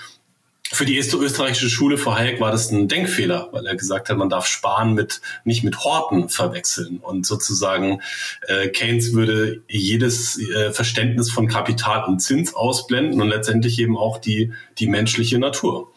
für 0.72 0.86
die 0.86 0.96
erste 0.96 1.18
österreichische 1.18 1.68
Schule 1.68 1.98
vor 1.98 2.16
Hayek 2.16 2.40
war 2.40 2.50
das 2.50 2.70
ein 2.70 2.88
Denkfehler, 2.88 3.48
weil 3.52 3.66
er 3.66 3.76
gesagt 3.76 4.08
hat, 4.08 4.16
man 4.16 4.30
darf 4.30 4.46
Sparen 4.46 4.94
mit 4.94 5.20
nicht 5.44 5.64
mit 5.64 5.84
Horten 5.84 6.30
verwechseln 6.30 6.98
und 6.98 7.26
sozusagen 7.26 8.00
äh, 8.46 8.68
Keynes 8.68 9.12
würde 9.12 9.62
jedes 9.68 10.40
äh, 10.40 10.72
Verständnis 10.72 11.30
von 11.30 11.46
Kapital 11.46 12.04
und 12.04 12.20
Zins 12.20 12.54
ausblenden 12.54 13.20
und 13.20 13.28
letztendlich 13.28 13.78
eben 13.78 13.98
auch 13.98 14.16
die 14.18 14.52
die 14.78 14.86
menschliche 14.86 15.38
Natur. 15.38 15.92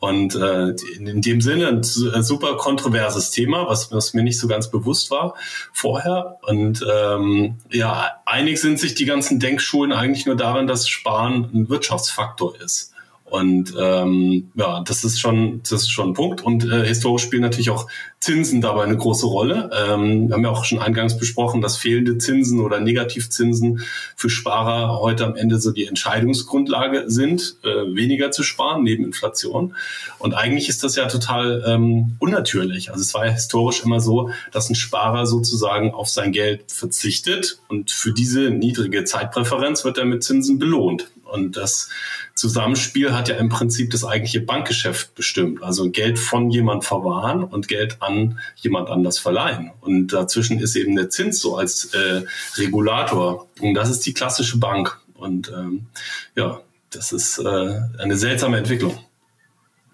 Und 0.00 0.36
äh, 0.36 0.70
in 0.96 1.22
dem 1.22 1.40
Sinne 1.40 1.68
ein 1.68 1.82
super 1.82 2.56
kontroverses 2.56 3.32
Thema, 3.32 3.66
was, 3.66 3.90
was 3.90 4.14
mir 4.14 4.22
nicht 4.22 4.38
so 4.38 4.46
ganz 4.46 4.70
bewusst 4.70 5.10
war 5.10 5.34
vorher. 5.72 6.38
Und 6.42 6.86
ähm, 6.88 7.56
ja, 7.70 8.20
einig 8.24 8.60
sind 8.60 8.78
sich 8.78 8.94
die 8.94 9.06
ganzen 9.06 9.40
Denkschulen 9.40 9.92
eigentlich 9.92 10.24
nur 10.24 10.36
darin, 10.36 10.68
dass 10.68 10.88
Sparen 10.88 11.50
ein 11.52 11.68
Wirtschaftsfaktor 11.68 12.60
ist. 12.60 12.92
Und 13.30 13.74
ähm, 13.78 14.50
ja, 14.54 14.82
das 14.82 15.04
ist 15.04 15.20
schon, 15.20 15.60
das 15.62 15.82
ist 15.82 15.92
schon 15.92 16.10
ein 16.10 16.14
Punkt. 16.14 16.42
Und 16.42 16.64
äh, 16.64 16.86
historisch 16.86 17.22
spielen 17.22 17.42
natürlich 17.42 17.70
auch 17.70 17.88
Zinsen 18.20 18.60
dabei 18.60 18.84
eine 18.84 18.96
große 18.96 19.26
Rolle. 19.26 19.70
Ähm, 19.72 20.28
wir 20.28 20.34
haben 20.34 20.44
ja 20.44 20.50
auch 20.50 20.64
schon 20.64 20.80
eingangs 20.80 21.18
besprochen, 21.18 21.60
dass 21.60 21.76
fehlende 21.76 22.18
Zinsen 22.18 22.60
oder 22.60 22.80
Negativzinsen 22.80 23.82
für 24.16 24.28
Sparer 24.28 24.98
heute 24.98 25.24
am 25.24 25.36
Ende 25.36 25.60
so 25.60 25.70
die 25.70 25.86
Entscheidungsgrundlage 25.86 27.04
sind, 27.06 27.56
äh, 27.62 27.94
weniger 27.94 28.30
zu 28.30 28.42
sparen 28.42 28.82
neben 28.82 29.04
Inflation. 29.04 29.76
Und 30.18 30.34
eigentlich 30.34 30.68
ist 30.68 30.82
das 30.82 30.96
ja 30.96 31.06
total 31.06 31.62
ähm, 31.66 32.16
unnatürlich. 32.18 32.90
Also 32.90 33.02
es 33.02 33.14
war 33.14 33.26
ja 33.26 33.32
historisch 33.32 33.84
immer 33.84 34.00
so, 34.00 34.30
dass 34.52 34.68
ein 34.68 34.74
Sparer 34.74 35.26
sozusagen 35.26 35.94
auf 35.94 36.08
sein 36.08 36.32
Geld 36.32 36.64
verzichtet 36.72 37.60
und 37.68 37.90
für 37.90 38.12
diese 38.12 38.50
niedrige 38.50 39.04
Zeitpräferenz 39.04 39.84
wird 39.84 39.98
er 39.98 40.04
mit 40.04 40.24
Zinsen 40.24 40.58
belohnt. 40.58 41.10
Und 41.28 41.56
das 41.56 41.88
Zusammenspiel 42.34 43.12
hat 43.12 43.28
ja 43.28 43.36
im 43.36 43.48
Prinzip 43.48 43.90
das 43.90 44.04
eigentliche 44.04 44.40
Bankgeschäft 44.40 45.14
bestimmt. 45.14 45.62
Also 45.62 45.90
Geld 45.90 46.18
von 46.18 46.50
jemand 46.50 46.84
verwahren 46.84 47.44
und 47.44 47.68
Geld 47.68 47.98
an 48.00 48.38
jemand 48.56 48.88
anders 48.88 49.18
verleihen. 49.18 49.70
Und 49.80 50.08
dazwischen 50.08 50.58
ist 50.58 50.76
eben 50.76 50.96
der 50.96 51.10
Zins 51.10 51.40
so 51.40 51.56
als 51.56 51.92
äh, 51.94 52.22
Regulator. 52.56 53.48
Und 53.60 53.74
das 53.74 53.90
ist 53.90 54.06
die 54.06 54.14
klassische 54.14 54.58
Bank. 54.58 55.00
Und 55.14 55.50
ähm, 55.50 55.86
ja, 56.34 56.60
das 56.90 57.12
ist 57.12 57.38
äh, 57.38 57.80
eine 57.98 58.16
seltsame 58.16 58.58
Entwicklung. 58.58 58.98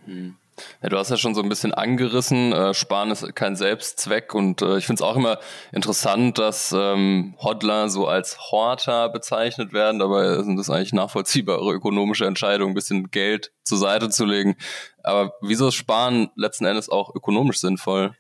Hm. 0.07 0.37
Ja, 0.83 0.89
du 0.89 0.99
hast 0.99 1.11
ja 1.11 1.17
schon 1.17 1.35
so 1.35 1.43
ein 1.43 1.49
bisschen 1.49 1.75
angerissen, 1.75 2.53
äh, 2.53 2.75
Sparen 2.75 3.11
ist 3.11 3.35
kein 3.35 3.57
Selbstzweck 3.57 4.35
und 4.35 4.63
äh, 4.63 4.79
ich 4.79 4.87
finde 4.87 5.03
es 5.03 5.09
auch 5.09 5.17
immer 5.17 5.39
interessant, 5.73 6.39
dass 6.39 6.73
ähm, 6.77 7.35
Hodler 7.39 7.89
so 7.89 8.07
als 8.07 8.39
Horter 8.51 9.09
bezeichnet 9.09 9.73
werden, 9.73 9.99
dabei 9.99 10.43
sind 10.43 10.57
das 10.57 10.71
eigentlich 10.71 10.93
nachvollziehbare 10.93 11.73
ökonomische 11.73 12.27
Entscheidungen, 12.27 12.73
ein 12.73 12.75
bisschen 12.75 13.11
Geld 13.11 13.53
zur 13.65 13.79
Seite 13.79 14.11
zu 14.11 14.25
legen. 14.25 14.57
Aber 15.03 15.35
wieso 15.41 15.69
ist 15.69 15.75
Sparen 15.75 16.31
letzten 16.37 16.67
Endes 16.67 16.89
auch 16.89 17.15
ökonomisch 17.15 17.59
sinnvoll? 17.59 18.15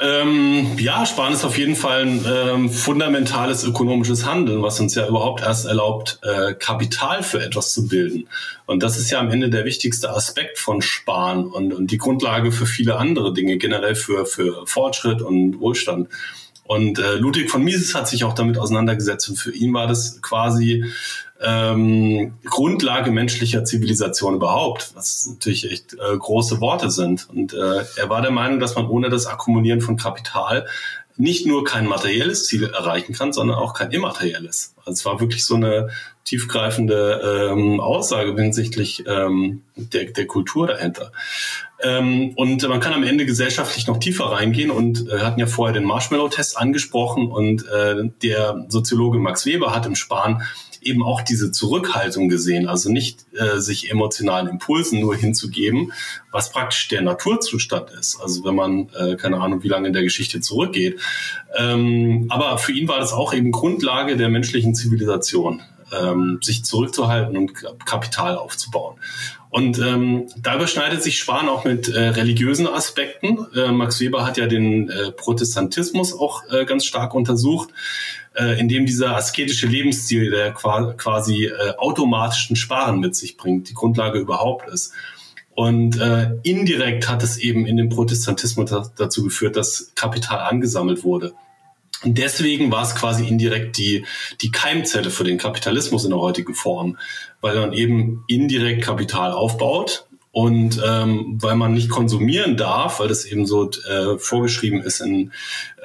Ähm, 0.00 0.76
ja, 0.76 1.06
Sparen 1.06 1.34
ist 1.34 1.44
auf 1.44 1.56
jeden 1.56 1.76
Fall 1.76 2.02
ein 2.02 2.24
ähm, 2.26 2.70
fundamentales 2.70 3.62
ökonomisches 3.62 4.26
Handeln, 4.26 4.60
was 4.60 4.80
uns 4.80 4.96
ja 4.96 5.06
überhaupt 5.06 5.42
erst 5.42 5.66
erlaubt, 5.66 6.18
äh, 6.22 6.54
Kapital 6.54 7.22
für 7.22 7.40
etwas 7.40 7.72
zu 7.72 7.86
bilden. 7.86 8.26
Und 8.66 8.82
das 8.82 8.98
ist 8.98 9.10
ja 9.10 9.20
am 9.20 9.30
Ende 9.30 9.50
der 9.50 9.64
wichtigste 9.64 10.10
Aspekt 10.10 10.58
von 10.58 10.82
Sparen 10.82 11.46
und, 11.46 11.72
und 11.72 11.92
die 11.92 11.98
Grundlage 11.98 12.50
für 12.50 12.66
viele 12.66 12.96
andere 12.96 13.32
Dinge, 13.32 13.56
generell 13.56 13.94
für, 13.94 14.26
für 14.26 14.66
Fortschritt 14.66 15.22
und 15.22 15.60
Wohlstand. 15.60 16.08
Und 16.64 16.98
äh, 16.98 17.14
Ludwig 17.14 17.50
von 17.50 17.62
Mises 17.62 17.94
hat 17.94 18.08
sich 18.08 18.24
auch 18.24 18.32
damit 18.32 18.58
auseinandergesetzt 18.58 19.28
und 19.28 19.36
für 19.36 19.52
ihn 19.52 19.72
war 19.74 19.86
das 19.86 20.20
quasi 20.22 20.86
ähm, 21.42 22.34
Grundlage 22.44 23.10
menschlicher 23.10 23.64
Zivilisation 23.64 24.36
überhaupt, 24.36 24.92
was 24.94 25.26
natürlich 25.26 25.70
echt 25.70 25.94
äh, 25.94 26.16
große 26.16 26.60
Worte 26.60 26.90
sind. 26.90 27.28
Und 27.28 27.52
äh, 27.52 27.84
er 27.96 28.08
war 28.08 28.22
der 28.22 28.30
Meinung, 28.30 28.60
dass 28.60 28.76
man 28.76 28.86
ohne 28.86 29.10
das 29.10 29.26
Akkumulieren 29.26 29.80
von 29.80 29.96
Kapital 29.96 30.66
nicht 31.16 31.46
nur 31.46 31.64
kein 31.64 31.86
materielles 31.86 32.46
Ziel 32.46 32.64
erreichen 32.64 33.12
kann, 33.12 33.32
sondern 33.32 33.56
auch 33.56 33.74
kein 33.74 33.92
immaterielles. 33.92 34.74
Also 34.78 34.92
es 34.92 35.04
war 35.04 35.20
wirklich 35.20 35.44
so 35.44 35.54
eine 35.54 35.90
tiefgreifende 36.24 37.50
ähm, 37.52 37.80
Aussage 37.80 38.34
hinsichtlich 38.34 39.04
ähm, 39.06 39.62
der, 39.76 40.06
der 40.06 40.26
Kultur 40.26 40.66
dahinter. 40.66 41.12
Ähm, 41.82 42.32
und 42.36 42.66
man 42.66 42.80
kann 42.80 42.94
am 42.94 43.04
Ende 43.04 43.26
gesellschaftlich 43.26 43.86
noch 43.86 43.98
tiefer 43.98 44.24
reingehen 44.26 44.70
und 44.70 45.08
äh, 45.08 45.20
hatten 45.20 45.38
ja 45.38 45.46
vorher 45.46 45.74
den 45.74 45.84
Marshmallow-Test 45.84 46.56
angesprochen 46.58 47.30
und 47.30 47.66
äh, 47.68 48.08
der 48.22 48.64
Soziologe 48.68 49.18
Max 49.18 49.44
Weber 49.46 49.74
hat 49.74 49.86
im 49.86 49.94
Spahn 49.94 50.42
eben 50.86 51.02
auch 51.02 51.22
diese 51.22 51.50
Zurückhaltung 51.50 52.28
gesehen, 52.28 52.68
also 52.68 52.90
nicht 52.90 53.26
äh, 53.34 53.58
sich 53.58 53.90
emotionalen 53.90 54.48
Impulsen 54.48 55.00
nur 55.00 55.16
hinzugeben, 55.16 55.92
was 56.30 56.50
praktisch 56.50 56.88
der 56.88 57.02
Naturzustand 57.02 57.90
ist. 57.90 58.20
Also 58.20 58.44
wenn 58.44 58.54
man, 58.54 58.88
äh, 58.98 59.16
keine 59.16 59.40
Ahnung, 59.40 59.62
wie 59.62 59.68
lange 59.68 59.88
in 59.88 59.92
der 59.92 60.02
Geschichte 60.02 60.40
zurückgeht. 60.40 61.00
Ähm, 61.56 62.26
aber 62.28 62.58
für 62.58 62.72
ihn 62.72 62.88
war 62.88 62.98
das 62.98 63.12
auch 63.12 63.34
eben 63.34 63.50
Grundlage 63.50 64.16
der 64.16 64.28
menschlichen 64.28 64.74
Zivilisation, 64.74 65.62
ähm, 65.98 66.38
sich 66.42 66.64
zurückzuhalten 66.64 67.36
und 67.36 67.54
Kapital 67.86 68.36
aufzubauen. 68.36 68.96
Und 69.54 69.78
ähm, 69.78 70.26
da 70.36 70.56
überschneidet 70.56 71.00
sich 71.00 71.16
Spahn 71.16 71.48
auch 71.48 71.64
mit 71.64 71.86
äh, 71.86 72.08
religiösen 72.08 72.66
Aspekten. 72.66 73.38
Äh, 73.54 73.70
Max 73.70 74.00
Weber 74.00 74.26
hat 74.26 74.36
ja 74.36 74.48
den 74.48 74.90
äh, 74.90 75.12
Protestantismus 75.12 76.12
auch 76.12 76.42
äh, 76.50 76.64
ganz 76.64 76.84
stark 76.84 77.14
untersucht 77.14 77.68
äh, 78.34 78.58
in 78.58 78.68
dem 78.68 78.84
dieser 78.84 79.14
asketische 79.14 79.68
Lebensstil, 79.68 80.32
der 80.32 80.50
quasi 80.54 81.44
äh, 81.44 81.76
automatischen 81.78 82.56
Sparen 82.56 82.98
mit 82.98 83.14
sich 83.14 83.36
bringt, 83.36 83.68
die 83.68 83.74
Grundlage 83.74 84.18
überhaupt 84.18 84.68
ist. 84.68 84.92
Und 85.54 86.00
äh, 86.00 86.32
indirekt 86.42 87.08
hat 87.08 87.22
es 87.22 87.36
eben 87.38 87.64
in 87.64 87.76
dem 87.76 87.90
Protestantismus 87.90 88.74
dazu 88.96 89.22
geführt, 89.22 89.54
dass 89.54 89.92
Kapital 89.94 90.40
angesammelt 90.40 91.04
wurde. 91.04 91.32
Deswegen 92.12 92.70
war 92.70 92.82
es 92.82 92.94
quasi 92.94 93.26
indirekt 93.26 93.78
die, 93.78 94.04
die 94.42 94.50
Keimzelle 94.50 95.10
für 95.10 95.24
den 95.24 95.38
Kapitalismus 95.38 96.04
in 96.04 96.10
der 96.10 96.20
heutigen 96.20 96.54
Form, 96.54 96.98
weil 97.40 97.58
man 97.58 97.72
eben 97.72 98.24
indirekt 98.26 98.82
Kapital 98.82 99.32
aufbaut 99.32 100.06
und 100.34 100.82
ähm, 100.84 101.38
weil 101.40 101.54
man 101.54 101.74
nicht 101.74 101.88
konsumieren 101.88 102.56
darf, 102.56 102.98
weil 102.98 103.06
das 103.06 103.24
eben 103.24 103.46
so 103.46 103.70
äh, 103.70 104.18
vorgeschrieben 104.18 104.82
ist 104.82 105.00
in, 105.00 105.32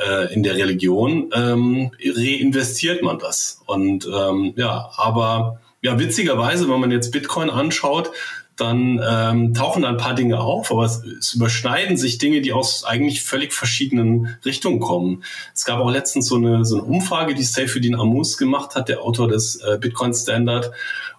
äh, 0.03 0.33
in 0.33 0.41
der 0.41 0.55
Religion, 0.55 1.29
ähm, 1.35 1.91
reinvestiert 2.03 3.03
man 3.03 3.19
das. 3.19 3.61
Und 3.67 4.07
ähm, 4.11 4.53
ja, 4.57 4.89
aber 4.97 5.61
ja, 5.81 5.99
witzigerweise, 5.99 6.67
wenn 6.67 6.79
man 6.79 6.91
jetzt 6.91 7.11
Bitcoin 7.11 7.49
anschaut, 7.49 8.11
dann 8.59 9.01
ähm, 9.07 9.53
tauchen 9.53 9.83
da 9.83 9.89
ein 9.89 9.97
paar 9.97 10.15
Dinge 10.15 10.39
auf, 10.39 10.71
aber 10.71 10.83
es, 10.83 11.03
es 11.03 11.33
überschneiden 11.33 11.97
sich 11.97 12.17
Dinge, 12.17 12.41
die 12.41 12.53
aus 12.53 12.83
eigentlich 12.83 13.23
völlig 13.23 13.53
verschiedenen 13.53 14.37
Richtungen 14.43 14.79
kommen. 14.79 15.23
Es 15.53 15.65
gab 15.65 15.79
auch 15.79 15.91
letztens 15.91 16.27
so 16.27 16.35
eine, 16.35 16.65
so 16.65 16.77
eine 16.77 16.85
Umfrage, 16.85 17.35
die 17.35 17.43
Seyfedin 17.43 17.95
Amus 17.95 18.37
gemacht 18.37 18.75
hat, 18.75 18.89
der 18.89 19.01
Autor 19.01 19.27
des 19.27 19.55
äh, 19.57 19.77
Bitcoin 19.79 20.13
Standard. 20.13 20.71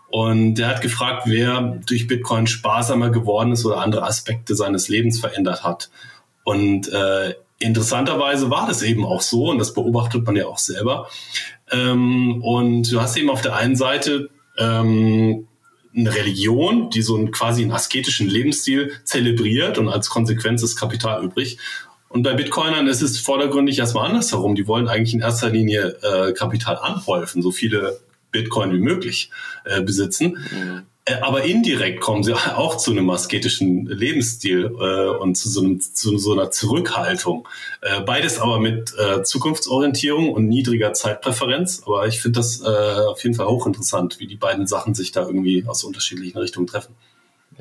Und 0.09 0.57
der 0.57 0.69
hat 0.69 0.81
gefragt, 0.81 1.23
wer 1.27 1.79
durch 1.87 2.09
Bitcoin 2.09 2.47
sparsamer 2.47 3.11
geworden 3.11 3.53
ist 3.53 3.65
oder 3.65 3.79
andere 3.79 4.03
Aspekte 4.03 4.55
seines 4.57 4.89
Lebens 4.89 5.21
verändert 5.21 5.63
hat. 5.63 5.91
Und 6.43 6.93
äh, 6.93 7.35
interessanterweise 7.59 8.51
war 8.51 8.67
das 8.67 8.83
eben 8.83 9.05
auch 9.05 9.21
so, 9.21 9.51
und 9.51 9.59
das 9.59 9.73
beobachtet 9.73 10.27
man 10.27 10.35
ja 10.35 10.47
auch 10.47 10.59
selber. 10.59 11.09
Ähm, 11.71 12.43
und 12.43 12.91
du 12.91 13.01
hast 13.01 13.17
eben 13.17 13.31
auf 13.31 13.43
der 13.43 13.55
einen 13.55 13.77
Seite 13.77 14.31
ähm, 14.59 15.47
eine 15.95 16.15
Religion, 16.15 16.91
die 16.91 17.03
so 17.03 17.17
einen 17.17 17.33
quasi 17.33 17.63
einen 17.63 17.73
asketischen 17.73 18.29
Lebensstil 18.29 18.93
zelebriert 19.05 19.79
und 19.79 19.89
als 19.89 20.09
Konsequenz 20.09 20.63
ist 20.63 20.77
Kapital 20.77 21.25
übrig. 21.25 21.59
Und 22.09 22.23
bei 22.23 22.35
Bitcoinern 22.35 22.89
ist 22.89 23.03
es 23.03 23.19
vordergründig 23.21 23.79
erstmal 23.79 24.07
andersherum. 24.09 24.55
Die 24.55 24.67
wollen 24.67 24.89
eigentlich 24.89 25.15
in 25.15 25.21
erster 25.21 25.49
Linie 25.49 25.97
äh, 26.03 26.33
Kapital 26.33 26.77
anhäufen, 26.77 27.41
so 27.41 27.53
viele 27.53 28.01
Bitcoin 28.33 28.73
wie 28.73 28.81
möglich 28.81 29.31
äh, 29.65 29.81
besitzen. 29.81 30.39
Mhm. 30.51 30.83
Äh, 31.11 31.21
aber 31.23 31.45
indirekt 31.45 32.01
kommen 32.01 32.23
sie 32.23 32.35
auch 32.57 32.77
zu 32.77 32.91
einem 32.91 33.11
asketischen 33.11 33.87
Lebensstil 33.87 34.67
äh, 34.81 35.09
und 35.19 35.37
zu 35.37 35.49
so, 35.49 35.61
einem, 35.61 35.81
zu 35.81 36.19
so, 36.19 36.33
einer 36.33 36.51
Zurückhaltung. 36.51 37.47
Äh, 37.81 38.01
beides 38.01 38.39
aber 38.39 38.59
mit 38.61 38.95
äh, 38.99 39.23
Zukunftsorientierung 39.23 40.33
und 40.33 40.49
niedriger 40.49 40.93
Zeitpräferenz. 40.93 41.83
Aber 41.87 42.07
ich 42.07 42.21
finde 42.21 42.41
das 42.41 42.61
äh, 42.61 42.67
auf 42.67 43.23
jeden 43.23 43.35
Fall 43.35 43.47
hochinteressant, 43.47 44.21
wie 44.21 44.27
die 44.27 44.37
beiden 44.37 44.67
Sachen 44.67 44.95
sich 44.95 45.13
da 45.13 45.23
irgendwie 45.27 45.65
aus 45.67 45.85
unterschiedlichen 45.85 46.39
Richtungen 46.39 46.67
treffen. 46.67 46.95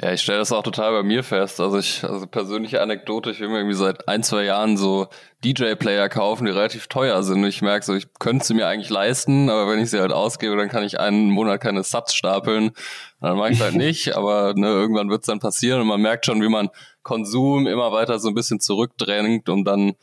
Ja, 0.02 0.14
ich 0.14 0.22
stelle 0.22 0.40
das 0.40 0.54
auch 0.54 0.64
total 0.64 0.94
bei 0.94 1.04
mir 1.04 1.24
fest. 1.24 1.60
Also 1.60 1.78
ich, 1.78 2.06
also 2.06 2.26
persönliche 2.26 2.82
Anekdote, 2.82 3.32
ich 3.32 3.42
will 3.42 3.50
mir 3.50 3.58
irgendwie 3.58 3.76
seit 3.76 4.08
ein, 4.08 4.24
zwei 4.24 4.46
Jahren 4.46 4.78
so 4.78 5.08
DJ-Player 5.44 6.08
kaufen, 6.08 6.46
die 6.46 6.52
relativ 6.52 6.88
teuer 6.88 7.22
sind. 7.22 7.44
Ich 7.44 7.62
merke 7.62 7.86
so, 7.86 7.94
ich 7.96 8.08
könnte 8.18 8.46
sie 8.46 8.54
mir 8.54 8.68
eigentlich 8.68 8.90
leisten, 8.90 9.50
aber 9.50 9.70
wenn 9.70 9.80
ich 9.80 9.90
sie 9.90 10.00
halt 10.00 10.14
ausgebe, 10.14 10.56
dann 10.56 10.70
kann 10.70 10.84
ich 10.84 11.02
einen 11.02 11.30
Monat 11.32 11.60
keine 11.60 11.84
Satz 11.84 12.14
stapeln. 12.14 12.72
Dann 13.20 13.36
mache 13.36 13.52
ich 13.52 13.60
halt 13.60 13.76
nicht, 13.76 14.16
aber 14.16 14.54
ne, 14.56 14.68
irgendwann 14.68 15.10
wird 15.10 15.24
es 15.24 15.28
dann 15.28 15.40
passieren 15.40 15.82
und 15.82 15.88
man 15.88 16.02
merkt 16.02 16.26
schon, 16.26 16.42
wie 16.42 16.50
man 16.50 16.70
Konsum 17.04 17.68
immer 17.68 17.92
weiter 17.92 18.20
so 18.20 18.30
ein 18.30 18.36
bisschen 18.36 18.62
zurückdrängt, 18.62 19.50
um 19.50 19.66
dann, 19.66 19.96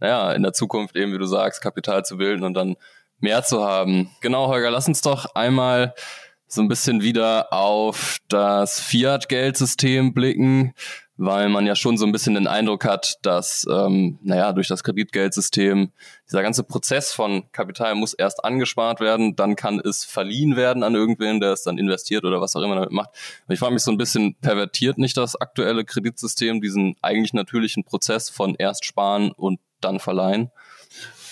naja, 0.00 0.32
in 0.32 0.42
der 0.42 0.52
Zukunft 0.52 0.96
eben, 0.96 1.12
wie 1.12 1.18
du 1.18 1.26
sagst, 1.26 1.62
Kapital 1.62 2.04
zu 2.04 2.16
bilden 2.16 2.42
und 2.42 2.54
dann 2.54 2.74
mehr 3.20 3.44
zu 3.44 3.62
haben. 3.62 4.10
Genau, 4.20 4.48
Holger, 4.48 4.72
lass 4.72 4.88
uns 4.88 5.00
doch 5.00 5.36
einmal 5.36 5.94
so 6.54 6.62
ein 6.62 6.68
bisschen 6.68 7.02
wieder 7.02 7.52
auf 7.52 8.18
das 8.28 8.80
Fiat-Geldsystem 8.80 10.14
blicken, 10.14 10.72
weil 11.16 11.48
man 11.48 11.66
ja 11.66 11.76
schon 11.76 11.96
so 11.96 12.06
ein 12.06 12.12
bisschen 12.12 12.34
den 12.34 12.46
Eindruck 12.46 12.84
hat, 12.84 13.18
dass, 13.22 13.66
ähm, 13.70 14.18
naja, 14.22 14.52
durch 14.52 14.66
das 14.66 14.82
Kreditgeldsystem 14.82 15.92
dieser 16.28 16.42
ganze 16.42 16.64
Prozess 16.64 17.12
von 17.12 17.44
Kapital 17.52 17.94
muss 17.94 18.14
erst 18.14 18.44
angespart 18.44 19.00
werden, 19.00 19.36
dann 19.36 19.54
kann 19.54 19.80
es 19.80 20.04
verliehen 20.04 20.56
werden 20.56 20.82
an 20.82 20.94
irgendwen, 20.94 21.40
der 21.40 21.52
es 21.52 21.62
dann 21.62 21.78
investiert 21.78 22.24
oder 22.24 22.40
was 22.40 22.56
auch 22.56 22.62
immer 22.62 22.74
damit 22.74 22.90
macht. 22.90 23.10
ich 23.48 23.58
frage 23.58 23.74
mich 23.74 23.82
so 23.82 23.92
ein 23.92 23.98
bisschen, 23.98 24.34
pervertiert 24.40 24.98
nicht 24.98 25.16
das 25.16 25.36
aktuelle 25.36 25.84
Kreditsystem 25.84 26.60
diesen 26.60 26.96
eigentlich 27.00 27.32
natürlichen 27.32 27.84
Prozess 27.84 28.30
von 28.30 28.56
erst 28.58 28.84
sparen 28.84 29.30
und 29.30 29.60
dann 29.80 30.00
verleihen? 30.00 30.50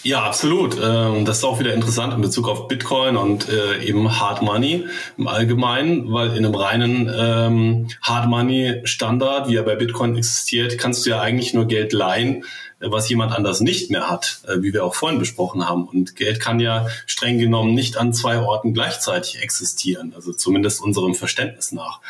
Ja, 0.04 0.24
absolut. 0.24 0.76
Ähm, 0.82 1.24
das 1.24 1.38
ist 1.38 1.44
auch 1.44 1.60
wieder 1.60 1.72
interessant 1.74 2.12
in 2.12 2.20
Bezug 2.20 2.48
auf 2.48 2.66
Bitcoin 2.66 3.16
und 3.16 3.48
äh, 3.48 3.84
eben 3.84 4.18
Hard 4.18 4.42
Money 4.42 4.86
im 5.16 5.28
Allgemeinen, 5.28 6.12
weil 6.12 6.36
in 6.36 6.44
einem 6.44 6.54
reinen 6.56 7.12
ähm, 7.16 7.88
Hard 8.02 8.28
Money 8.28 8.80
Standard, 8.82 9.48
wie 9.48 9.54
er 9.54 9.62
bei 9.62 9.76
Bitcoin 9.76 10.16
existiert, 10.16 10.76
kannst 10.76 11.06
du 11.06 11.10
ja 11.10 11.20
eigentlich 11.20 11.54
nur 11.54 11.66
Geld 11.66 11.92
leihen, 11.92 12.44
was 12.90 13.08
jemand 13.08 13.32
anders 13.32 13.60
nicht 13.60 13.90
mehr 13.90 14.10
hat, 14.10 14.40
äh, 14.46 14.62
wie 14.62 14.72
wir 14.72 14.84
auch 14.84 14.94
vorhin 14.94 15.18
besprochen 15.18 15.68
haben. 15.68 15.84
Und 15.84 16.16
Geld 16.16 16.40
kann 16.40 16.60
ja 16.60 16.88
streng 17.06 17.38
genommen 17.38 17.74
nicht 17.74 17.96
an 17.96 18.12
zwei 18.12 18.38
Orten 18.38 18.74
gleichzeitig 18.74 19.42
existieren, 19.42 20.12
also 20.14 20.32
zumindest 20.32 20.82
unserem 20.82 21.14
Verständnis 21.14 21.72
nach. 21.72 22.00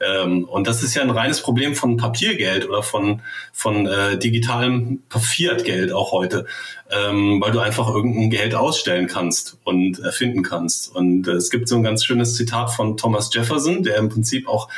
Ähm, 0.00 0.44
und 0.44 0.66
das 0.66 0.82
ist 0.82 0.94
ja 0.94 1.02
ein 1.02 1.10
reines 1.10 1.42
Problem 1.42 1.74
von 1.74 1.96
Papiergeld 1.96 2.68
oder 2.68 2.82
von, 2.82 3.20
von 3.52 3.86
äh, 3.86 4.18
digitalem 4.18 5.02
Fiat-Geld 5.10 5.92
auch 5.92 6.12
heute, 6.12 6.46
ähm, 6.90 7.40
weil 7.40 7.52
du 7.52 7.60
einfach 7.60 7.88
irgendein 7.88 8.30
Geld 8.30 8.54
ausstellen 8.54 9.08
kannst 9.08 9.58
und 9.64 9.98
erfinden 9.98 10.42
kannst. 10.42 10.94
Und 10.94 11.28
äh, 11.28 11.32
es 11.32 11.50
gibt 11.50 11.68
so 11.68 11.76
ein 11.76 11.82
ganz 11.82 12.04
schönes 12.04 12.34
Zitat 12.34 12.72
von 12.72 12.96
Thomas 12.96 13.30
Jefferson, 13.32 13.82
der 13.82 13.96
im 13.96 14.08
Prinzip 14.08 14.48
auch 14.48 14.68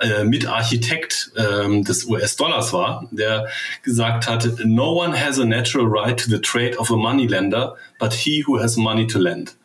äh, 0.00 0.24
Mitarchitekt 0.24 1.32
ähm, 1.36 1.84
des 1.84 2.04
US-Dollars 2.04 2.72
war, 2.72 3.08
der 3.10 3.48
gesagt 3.82 4.28
hat, 4.28 4.48
no 4.64 5.02
one 5.02 5.18
has 5.18 5.38
a 5.38 5.44
natural 5.44 5.86
right 5.86 6.18
to 6.18 6.28
the 6.28 6.40
trade 6.40 6.76
of 6.78 6.90
a 6.90 6.96
moneylender, 6.96 7.76
but 7.98 8.12
he 8.12 8.44
who 8.46 8.58
has 8.58 8.76
money 8.76 9.06
to 9.06 9.18
lend. 9.18 9.56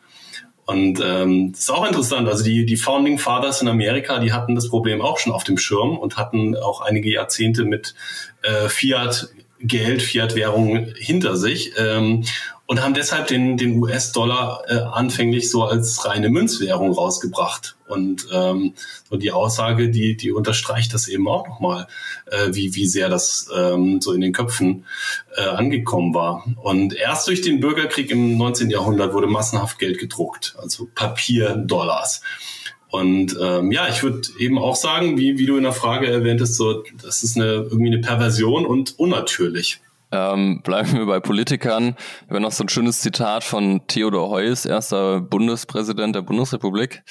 Und 0.66 1.00
ähm, 1.00 1.52
das 1.52 1.60
ist 1.60 1.70
auch 1.70 1.86
interessant. 1.86 2.28
Also 2.28 2.42
die, 2.42 2.66
die 2.66 2.76
Founding 2.76 3.18
Fathers 3.18 3.62
in 3.62 3.68
Amerika, 3.68 4.18
die 4.18 4.32
hatten 4.32 4.56
das 4.56 4.68
Problem 4.68 5.00
auch 5.00 5.18
schon 5.18 5.32
auf 5.32 5.44
dem 5.44 5.58
Schirm 5.58 5.96
und 5.96 6.16
hatten 6.16 6.56
auch 6.56 6.80
einige 6.80 7.10
Jahrzehnte 7.10 7.64
mit 7.64 7.94
äh, 8.42 8.68
Fiat 8.68 9.28
Geld, 9.60 10.02
Fiat-Währung 10.02 10.92
hinter 10.98 11.36
sich. 11.36 11.72
Ähm, 11.78 12.24
und 12.66 12.82
haben 12.82 12.94
deshalb 12.94 13.28
den, 13.28 13.56
den 13.56 13.78
US-Dollar 13.80 14.62
äh, 14.66 14.74
anfänglich 14.74 15.50
so 15.50 15.64
als 15.64 16.04
reine 16.04 16.28
Münzwährung 16.28 16.92
rausgebracht. 16.92 17.76
Und 17.86 18.26
ähm, 18.32 18.74
so 19.08 19.16
die 19.16 19.30
Aussage, 19.30 19.88
die, 19.88 20.16
die 20.16 20.32
unterstreicht 20.32 20.92
das 20.92 21.06
eben 21.06 21.28
auch 21.28 21.46
nochmal, 21.46 21.86
äh, 22.26 22.48
wie, 22.50 22.74
wie 22.74 22.86
sehr 22.86 23.08
das 23.08 23.48
ähm, 23.56 24.00
so 24.00 24.12
in 24.12 24.20
den 24.20 24.32
Köpfen 24.32 24.84
äh, 25.36 25.42
angekommen 25.42 26.12
war. 26.12 26.44
Und 26.60 26.94
erst 26.94 27.28
durch 27.28 27.40
den 27.40 27.60
Bürgerkrieg 27.60 28.10
im 28.10 28.36
19. 28.36 28.70
Jahrhundert 28.70 29.14
wurde 29.14 29.28
massenhaft 29.28 29.78
Geld 29.78 29.98
gedruckt, 29.98 30.56
also 30.60 30.88
Papierdollars. 30.92 32.22
Und 32.88 33.36
ähm, 33.40 33.70
ja, 33.70 33.88
ich 33.88 34.02
würde 34.02 34.22
eben 34.38 34.58
auch 34.58 34.76
sagen, 34.76 35.18
wie, 35.18 35.38
wie 35.38 35.46
du 35.46 35.56
in 35.56 35.64
der 35.64 35.72
Frage 35.72 36.08
erwähntest, 36.08 36.56
so, 36.56 36.82
das 37.02 37.22
ist 37.22 37.36
eine, 37.36 37.44
irgendwie 37.44 37.92
eine 37.92 38.00
Perversion 38.00 38.66
und 38.66 38.98
unnatürlich. 38.98 39.80
Ähm, 40.16 40.62
bleiben 40.62 40.94
wir 40.94 41.04
bei 41.04 41.20
Politikern. 41.20 41.94
Wir 42.26 42.36
haben 42.36 42.42
noch 42.42 42.52
so 42.52 42.64
ein 42.64 42.70
schönes 42.70 43.00
Zitat 43.00 43.44
von 43.44 43.86
Theodor 43.86 44.30
Heuss, 44.30 44.64
erster 44.64 45.20
Bundespräsident 45.20 46.16
der 46.16 46.22
Bundesrepublik. 46.22 47.02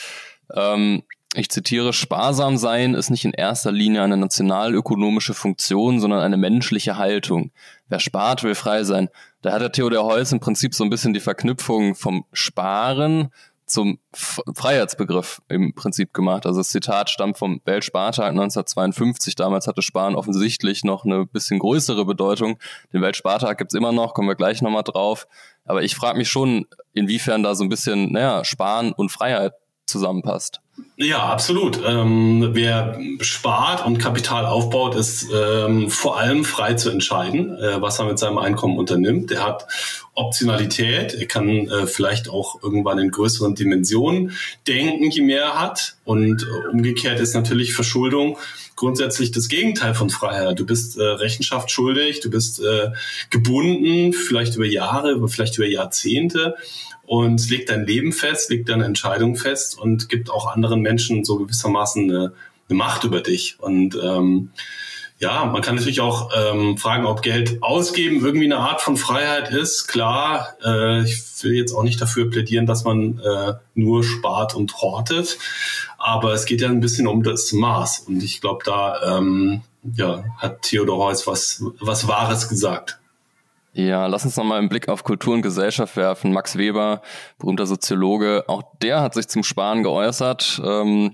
Ähm, 0.56 1.04
ich 1.36 1.50
zitiere, 1.50 1.94
sparsam 1.94 2.58
sein 2.58 2.96
ist 2.96 3.12
nicht 3.12 3.26
in 3.26 3.34
erster 3.34 3.72
Linie 3.72 4.02
eine 4.02 4.18
nationalökonomische 4.18 5.36
Funktion, 5.36 6.00
sondern 6.00 6.22
eine 6.22 6.38
menschliche 6.38 6.98
Haltung. 6.98 7.52
Wer 7.90 8.00
spart, 8.00 8.44
will 8.44 8.56
frei 8.56 8.84
sein. 8.84 9.10
Da 9.44 9.52
hat 9.52 9.62
der 9.62 9.72
Theodor 9.72 10.06
Heuss 10.06 10.32
im 10.32 10.40
Prinzip 10.40 10.74
so 10.74 10.84
ein 10.84 10.90
bisschen 10.90 11.14
die 11.14 11.20
Verknüpfung 11.20 11.94
vom 11.94 12.26
Sparen 12.32 13.30
zum 13.66 14.00
Freiheitsbegriff 14.14 15.42
im 15.48 15.74
Prinzip 15.74 16.14
gemacht. 16.14 16.46
Also 16.46 16.60
das 16.60 16.70
Zitat 16.70 17.10
stammt 17.10 17.38
vom 17.38 17.62
Weltspartag 17.66 18.30
1952. 18.30 19.36
Damals 19.36 19.68
hatte 19.68 19.82
Sparen 19.82 20.16
offensichtlich 20.16 20.84
noch 20.84 21.06
eine 21.06 21.26
bisschen 21.26 21.60
größere 21.60 22.06
Bedeutung. 22.06 22.58
Den 22.94 23.02
Weltspartag 23.02 23.58
gibt's 23.58 23.74
immer 23.74 23.92
noch, 23.92 24.14
kommen 24.14 24.28
wir 24.28 24.36
gleich 24.36 24.62
nochmal 24.62 24.84
drauf. 24.84 25.28
Aber 25.66 25.84
ich 25.84 25.96
frage 25.96 26.18
mich 26.18 26.30
schon, 26.30 26.68
inwiefern 26.94 27.44
da 27.44 27.56
so 27.56 27.64
ein 27.64 27.70
bisschen, 27.70 28.12
naja, 28.12 28.46
Sparen 28.46 28.94
und 28.94 29.10
Freiheit 29.10 29.54
zusammenpasst. 29.88 30.62
Ja, 30.98 31.26
absolut. 31.26 31.82
Ähm, 31.86 32.52
wer 32.54 32.98
spart 33.20 33.86
und 33.86 33.98
Kapital 33.98 34.46
aufbaut, 34.46 34.96
ist 34.96 35.28
ähm, 35.34 35.90
vor 35.90 36.18
allem 36.18 36.46
frei 36.46 36.76
zu 36.76 36.90
entscheiden, 36.90 37.58
äh, 37.58 37.82
was 37.82 38.00
er 38.00 38.06
mit 38.06 38.18
seinem 38.18 38.38
Einkommen 38.38 38.78
unternimmt. 38.78 39.30
Er 39.32 39.44
hat 39.44 39.68
Optionalität. 40.14 41.14
Er 41.14 41.28
kann 41.28 41.68
äh, 41.68 41.86
vielleicht 41.86 42.30
auch 42.30 42.64
irgendwann 42.64 43.00
in 43.00 43.12
größeren 43.12 43.56
Dimensionen 43.56 44.38
denken, 44.68 45.12
je 45.12 45.22
mehr 45.22 45.44
er 45.44 45.60
hat. 45.60 45.96
Und 46.06 46.44
äh, 46.44 46.68
umgekehrt 46.72 47.20
ist 47.20 47.34
natürlich 47.34 47.74
Verschuldung 47.74 48.38
grundsätzlich 48.78 49.32
das 49.32 49.50
Gegenteil 49.50 49.96
von 49.96 50.10
Freiheit. 50.10 50.60
Du 50.60 50.66
bist 50.66 50.98
äh, 50.98 51.04
Rechenschaft 51.04 51.72
schuldig, 51.72 52.22
du 52.22 52.30
bist 52.30 52.62
äh, 52.62 52.92
gebunden, 53.30 54.14
vielleicht 54.14 54.56
über 54.56 54.66
Jahre, 54.66 55.28
vielleicht 55.28 55.58
über 55.58 55.68
Jahrzehnte 55.68 56.56
und 57.06 57.50
legt 57.50 57.70
dein 57.70 57.86
Leben 57.86 58.12
fest, 58.12 58.50
legt 58.50 58.70
deine 58.70 58.86
Entscheidung 58.86 59.36
fest 59.36 59.78
und 59.78 60.10
gibt 60.10 60.30
auch 60.30 60.48
anderen 60.48 60.82
Menschen 60.82 61.24
so 61.24 61.38
gewissermaßen 61.38 62.04
eine, 62.04 62.34
eine 62.70 62.78
Macht 62.78 63.04
über 63.04 63.22
dich. 63.22 63.58
Und 63.60 63.98
ähm, 64.02 64.52
ja, 65.18 65.46
man 65.46 65.62
kann 65.62 65.76
natürlich 65.76 66.02
auch 66.02 66.30
ähm, 66.36 66.78
fragen, 66.78 67.06
ob 67.06 67.22
Geld 67.22 67.64
ausgeben 67.64 68.24
irgendwie 68.24 68.46
eine 68.46 68.58
Art 68.58 68.82
von 68.82 68.98
Freiheit 68.98 69.50
ist. 69.50 69.88
Klar, 69.88 70.56
äh, 70.64 71.04
ich 71.04 71.24
will 71.42 71.54
jetzt 71.54 71.74
auch 71.74 71.84
nicht 71.84 72.02
dafür 72.02 72.30
plädieren, 72.30 72.66
dass 72.66 72.84
man 72.84 73.20
äh, 73.20 73.54
nur 73.76 74.04
spart 74.04 74.56
und 74.56 74.82
hortet, 74.82 75.38
aber 75.98 76.34
es 76.34 76.46
geht 76.46 76.62
ja 76.62 76.68
ein 76.68 76.82
bisschen 76.82 77.08
um 77.08 77.24
das 77.24 77.54
Maß. 77.54 78.00
Und 78.08 78.24
ich 78.24 78.42
glaube, 78.42 78.66
da 78.66 79.18
ähm, 79.18 79.62
ja, 79.96 80.26
hat 80.38 80.64
Theodor 80.64 80.98
Heuss 81.06 81.28
was, 81.28 81.64
was 81.80 82.08
Wahres 82.08 82.50
gesagt. 82.50 83.00
Ja, 83.78 84.06
lass 84.08 84.24
uns 84.24 84.38
nochmal 84.38 84.60
einen 84.60 84.70
Blick 84.70 84.88
auf 84.88 85.04
Kultur 85.04 85.34
und 85.34 85.42
Gesellschaft 85.42 85.98
werfen. 85.98 86.32
Max 86.32 86.58
Weber, 86.58 87.02
berühmter 87.38 87.66
Soziologe, 87.66 88.46
auch 88.48 88.64
der 88.82 89.02
hat 89.02 89.16
sich 89.16 89.28
zum 89.28 89.44
Sparen 89.44 89.84
geäußert. 89.84 90.62
Ähm, 90.64 91.14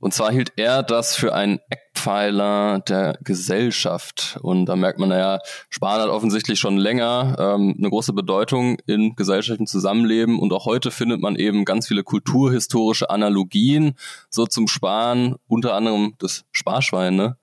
und 0.00 0.12
zwar 0.12 0.32
hielt 0.32 0.52
er 0.56 0.82
das 0.82 1.14
für 1.14 1.32
einen 1.32 1.60
Eckpfeiler 1.70 2.80
der 2.80 3.16
Gesellschaft. 3.22 4.36
Und 4.42 4.66
da 4.66 4.74
merkt 4.74 4.98
man, 4.98 5.10
naja, 5.10 5.38
Sparen 5.70 6.02
hat 6.02 6.08
offensichtlich 6.08 6.58
schon 6.58 6.76
länger 6.76 7.36
ähm, 7.38 7.76
eine 7.78 7.88
große 7.88 8.12
Bedeutung 8.12 8.78
in 8.86 9.14
gesellschaftlichem 9.14 9.68
Zusammenleben. 9.68 10.40
Und 10.40 10.52
auch 10.52 10.66
heute 10.66 10.90
findet 10.90 11.20
man 11.20 11.36
eben 11.36 11.64
ganz 11.64 11.86
viele 11.86 12.02
kulturhistorische 12.02 13.10
Analogien 13.10 13.94
so 14.28 14.44
zum 14.46 14.66
Sparen, 14.66 15.36
unter 15.46 15.74
anderem 15.74 16.14
das 16.18 16.46
Sparschwein, 16.50 17.14
ne? 17.14 17.36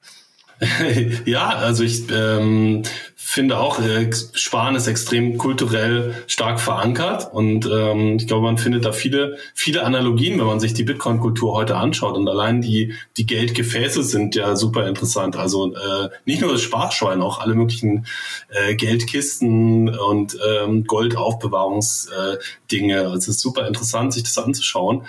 ja, 1.26 1.50
also 1.50 1.84
ich 1.84 2.10
ähm, 2.12 2.84
finde 3.16 3.60
auch, 3.60 3.80
äh, 3.80 4.10
Sparen 4.34 4.76
ist 4.76 4.88
extrem 4.88 5.38
kulturell 5.38 6.16
stark 6.28 6.60
verankert 6.60 7.30
und 7.32 7.66
ähm, 7.72 8.18
ich 8.18 8.28
glaube, 8.28 8.44
man 8.46 8.58
findet 8.58 8.84
da 8.84 8.92
viele, 8.92 9.38
viele 9.54 9.84
Analogien, 9.84 10.38
wenn 10.38 10.48
man 10.48 10.60
sich 10.60 10.74
die 10.74 10.84
Bitcoin-Kultur 10.84 11.54
heute 11.54 11.78
anschaut 11.78 12.18
und 12.18 12.28
allein 12.28 12.62
die, 12.62 12.94
die 13.16 13.26
Geldgefäße 13.26 14.04
sind 14.04 14.36
ja 14.36 14.58
super 14.58 14.86
interessant. 14.88 15.38
Also 15.38 15.74
äh, 15.74 16.10
nicht 16.26 16.42
nur 16.42 16.52
das 16.52 16.62
Sparschwein, 16.62 17.22
auch 17.22 17.40
alle 17.40 17.56
möglichen 17.56 18.06
äh, 18.50 18.76
Geldkisten 18.76 19.98
und 19.98 20.38
ähm, 20.46 20.84
Goldaufbewahrungsdinge. 20.86 23.02
also 23.02 23.16
es 23.16 23.30
ist 23.30 23.40
super 23.40 23.66
interessant, 23.68 24.14
sich 24.14 24.24
das 24.24 24.38
anzuschauen 24.38 25.06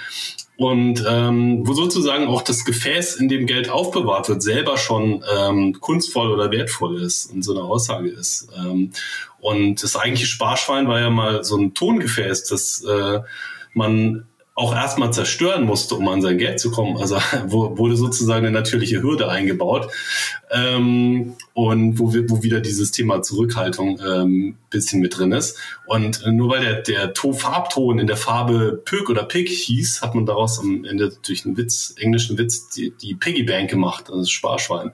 und 0.61 1.03
ähm, 1.09 1.67
wo 1.67 1.73
sozusagen 1.73 2.27
auch 2.27 2.43
das 2.43 2.67
Gefäß, 2.67 3.17
in 3.17 3.31
dem 3.31 3.47
Geld 3.47 3.71
aufbewahrt 3.71 4.29
wird, 4.29 4.43
selber 4.43 4.77
schon 4.77 5.25
ähm, 5.35 5.81
kunstvoll 5.81 6.31
oder 6.31 6.51
wertvoll 6.51 7.01
ist 7.01 7.33
und 7.33 7.43
so 7.43 7.55
eine 7.55 7.65
Aussage 7.65 8.11
ist. 8.11 8.49
Ähm, 8.55 8.93
und 9.39 9.83
das 9.83 9.97
eigentliche 9.97 10.27
Sparschwein 10.27 10.87
war 10.87 11.01
ja 11.01 11.09
mal 11.09 11.45
so 11.45 11.57
ein 11.57 11.73
Tongefäß, 11.73 12.45
das 12.45 12.85
äh, 12.85 13.21
man 13.73 14.27
auch 14.61 14.75
erstmal 14.75 15.11
zerstören 15.11 15.65
musste, 15.65 15.95
um 15.95 16.07
an 16.09 16.21
sein 16.21 16.37
Geld 16.37 16.61
zu 16.61 16.71
kommen. 16.71 16.99
Also 16.99 17.17
wurde 17.47 17.97
sozusagen 17.97 18.45
eine 18.45 18.51
natürliche 18.55 19.03
Hürde 19.03 19.29
eingebaut. 19.29 19.89
Ähm, 20.51 21.35
und 21.55 21.99
wo, 21.99 22.13
wo 22.29 22.43
wieder 22.43 22.61
dieses 22.61 22.91
Thema 22.91 23.23
Zurückhaltung 23.23 23.99
ähm, 24.07 24.57
bisschen 24.69 25.01
mit 25.01 25.17
drin 25.17 25.33
ist. 25.33 25.59
Und 25.87 26.27
nur 26.27 26.51
weil 26.51 26.61
der, 26.61 26.83
der 26.83 27.15
to 27.15 27.33
Farbton 27.33 27.99
in 27.99 28.07
der 28.07 28.19
Farbe 28.19 28.83
Pöck 28.85 29.09
oder 29.09 29.25
Pick 29.25 29.49
hieß, 29.49 30.03
hat 30.03 30.15
man 30.15 30.27
daraus 30.27 30.59
am 30.59 30.85
Ende 30.85 31.11
durch 31.27 31.47
einen 31.47 31.57
Witz, 31.57 31.95
englischen 31.97 32.37
Witz, 32.37 32.69
die, 32.69 32.93
die 33.01 33.15
Piggy 33.15 33.45
Bank 33.45 33.71
gemacht, 33.71 34.09
also 34.09 34.21
das 34.21 34.31
Sparschwein. 34.31 34.93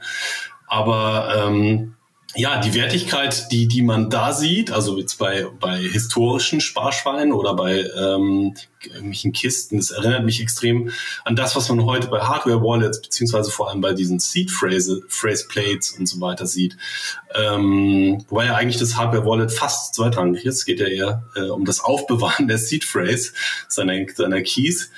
Aber 0.69 1.49
ähm, 1.49 1.96
ja, 2.37 2.61
die 2.61 2.75
Wertigkeit, 2.75 3.51
die, 3.51 3.67
die 3.67 3.83
man 3.83 4.11
da 4.11 4.33
sieht, 4.33 4.71
also 4.71 4.99
jetzt 4.99 5.17
bei, 5.19 5.47
bei 5.59 5.79
historischen 5.79 6.61
Sparschweinen 6.61 7.33
oder 7.33 7.55
bei 7.55 7.85
ähm, 7.97 8.55
irgendwelchen 8.85 9.33
Kisten, 9.33 9.79
das 9.79 9.91
erinnert 9.91 10.25
mich 10.25 10.41
extrem 10.41 10.91
an 11.25 11.35
das, 11.35 11.57
was 11.57 11.69
man 11.69 11.85
heute 11.85 12.09
bei 12.09 12.21
Hardware-Wallets 12.21 13.03
beziehungsweise 13.03 13.51
vor 13.51 13.71
allem 13.71 13.81
bei 13.81 13.93
diesen 13.95 14.19
Seed-Phrase 14.19 15.03
Phrase 15.09 15.47
Plates 15.49 15.93
und 15.99 16.07
so 16.07 16.21
weiter 16.21 16.47
sieht. 16.47 16.77
Ähm, 17.35 18.25
wobei 18.29 18.47
ja 18.47 18.55
eigentlich 18.55 18.79
das 18.79 18.97
Hardware-Wallet 18.97 19.53
fast 19.53 19.95
zweitrangig 19.95 20.45
ist. 20.45 20.65
Geht 20.65 20.81
ja 20.81 20.87
eher 20.87 21.25
äh, 21.35 21.49
um 21.49 21.65
das 21.65 21.81
Aufbewahren 21.81 22.49
der 22.49 22.59
Seed-Phrase, 22.59 23.33
seiner, 23.69 23.95
seiner 24.15 24.43
Keys. 24.43 24.91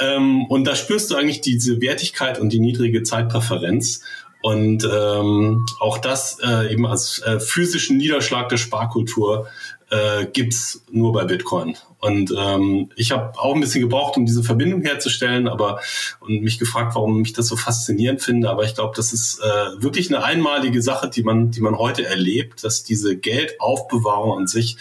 Ähm, 0.00 0.46
und 0.46 0.64
da 0.64 0.74
spürst 0.74 1.10
du 1.10 1.16
eigentlich 1.16 1.40
diese 1.40 1.80
Wertigkeit 1.80 2.38
und 2.38 2.52
die 2.52 2.60
niedrige 2.60 3.02
Zeitpräferenz. 3.02 4.02
Und 4.42 4.84
ähm, 4.84 5.66
auch 5.80 5.98
das 5.98 6.38
äh, 6.44 6.72
eben 6.72 6.86
als 6.86 7.20
äh, 7.20 7.40
physischen 7.40 7.96
Niederschlag 7.96 8.48
der 8.48 8.56
Sparkultur 8.56 9.48
äh, 9.90 10.26
gibt's 10.26 10.84
nur 10.90 11.12
bei 11.12 11.24
Bitcoin. 11.24 11.76
Und 11.98 12.32
ähm, 12.36 12.90
ich 12.94 13.10
habe 13.10 13.38
auch 13.38 13.54
ein 13.54 13.60
bisschen 13.60 13.80
gebraucht, 13.80 14.16
um 14.16 14.26
diese 14.26 14.44
Verbindung 14.44 14.82
herzustellen, 14.82 15.48
aber 15.48 15.80
und 16.20 16.42
mich 16.42 16.58
gefragt, 16.58 16.94
warum 16.94 17.22
ich 17.22 17.32
das 17.32 17.48
so 17.48 17.56
faszinierend 17.56 18.22
finde. 18.22 18.50
Aber 18.50 18.64
ich 18.64 18.74
glaube, 18.74 18.92
das 18.94 19.12
ist 19.12 19.40
äh, 19.40 19.82
wirklich 19.82 20.08
eine 20.08 20.22
einmalige 20.22 20.82
Sache, 20.82 21.08
die 21.08 21.22
man, 21.24 21.50
die 21.50 21.60
man 21.60 21.76
heute 21.76 22.06
erlebt, 22.06 22.62
dass 22.62 22.84
diese 22.84 23.16
Geldaufbewahrung 23.16 24.38
an 24.38 24.46
sich 24.46 24.76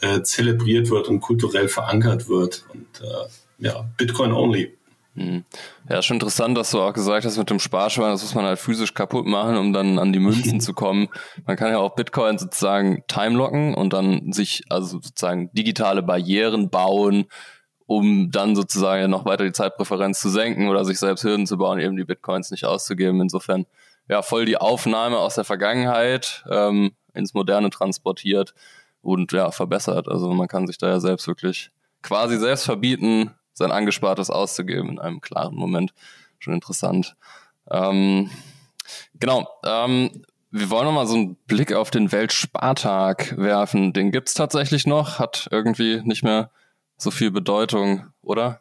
äh, 0.00 0.22
zelebriert 0.22 0.90
wird 0.90 1.08
und 1.08 1.20
kulturell 1.20 1.68
verankert 1.68 2.28
wird. 2.28 2.64
Und 2.72 3.00
äh, 3.00 3.66
ja, 3.66 3.88
Bitcoin 3.96 4.32
only. 4.32 4.76
Hm. 5.20 5.44
Ja, 5.88 6.00
schon 6.00 6.16
interessant, 6.16 6.56
dass 6.56 6.70
du 6.70 6.80
auch 6.80 6.94
gesagt 6.94 7.26
hast, 7.26 7.36
mit 7.36 7.50
dem 7.50 7.58
Sparschwein, 7.58 8.10
das 8.10 8.22
muss 8.22 8.34
man 8.34 8.46
halt 8.46 8.58
physisch 8.58 8.94
kaputt 8.94 9.26
machen, 9.26 9.58
um 9.58 9.74
dann 9.74 9.98
an 9.98 10.14
die 10.14 10.18
Münzen 10.18 10.60
zu 10.62 10.72
kommen. 10.72 11.08
Man 11.46 11.56
kann 11.56 11.70
ja 11.70 11.78
auch 11.78 11.94
Bitcoin 11.94 12.38
sozusagen 12.38 13.04
timelocken 13.06 13.74
und 13.74 13.92
dann 13.92 14.32
sich 14.32 14.62
also 14.70 14.98
sozusagen 14.98 15.52
digitale 15.52 16.02
Barrieren 16.02 16.70
bauen, 16.70 17.26
um 17.84 18.30
dann 18.30 18.56
sozusagen 18.56 19.10
noch 19.10 19.26
weiter 19.26 19.44
die 19.44 19.52
Zeitpräferenz 19.52 20.20
zu 20.20 20.30
senken 20.30 20.68
oder 20.68 20.86
sich 20.86 20.98
selbst 20.98 21.22
Hürden 21.22 21.46
zu 21.46 21.58
bauen, 21.58 21.80
eben 21.80 21.98
die 21.98 22.04
Bitcoins 22.04 22.50
nicht 22.50 22.64
auszugeben. 22.64 23.20
Insofern 23.20 23.66
ja 24.08 24.22
voll 24.22 24.46
die 24.46 24.56
Aufnahme 24.56 25.18
aus 25.18 25.34
der 25.34 25.44
Vergangenheit 25.44 26.44
ähm, 26.50 26.92
ins 27.12 27.34
Moderne 27.34 27.68
transportiert 27.68 28.54
und 29.02 29.32
ja 29.32 29.50
verbessert. 29.50 30.08
Also 30.08 30.32
man 30.32 30.48
kann 30.48 30.66
sich 30.66 30.78
da 30.78 30.88
ja 30.88 31.00
selbst 31.00 31.26
wirklich 31.26 31.72
quasi 32.02 32.38
selbst 32.38 32.64
verbieten, 32.64 33.34
sein 33.60 33.72
Angespartes 33.72 34.30
auszugeben 34.30 34.90
in 34.90 34.98
einem 34.98 35.20
klaren 35.20 35.54
Moment. 35.54 35.92
Schon 36.38 36.54
interessant. 36.54 37.14
Ähm, 37.70 38.30
genau. 39.18 39.48
Ähm, 39.64 40.24
wir 40.50 40.70
wollen 40.70 40.86
nochmal 40.86 41.06
so 41.06 41.14
einen 41.14 41.36
Blick 41.46 41.72
auf 41.72 41.90
den 41.90 42.10
Weltspartag 42.10 43.36
werfen. 43.36 43.92
Den 43.92 44.10
gibt's 44.10 44.34
tatsächlich 44.34 44.86
noch, 44.86 45.20
hat 45.20 45.48
irgendwie 45.52 46.00
nicht 46.02 46.24
mehr 46.24 46.50
so 46.96 47.10
viel 47.10 47.30
Bedeutung, 47.30 48.06
oder? 48.22 48.60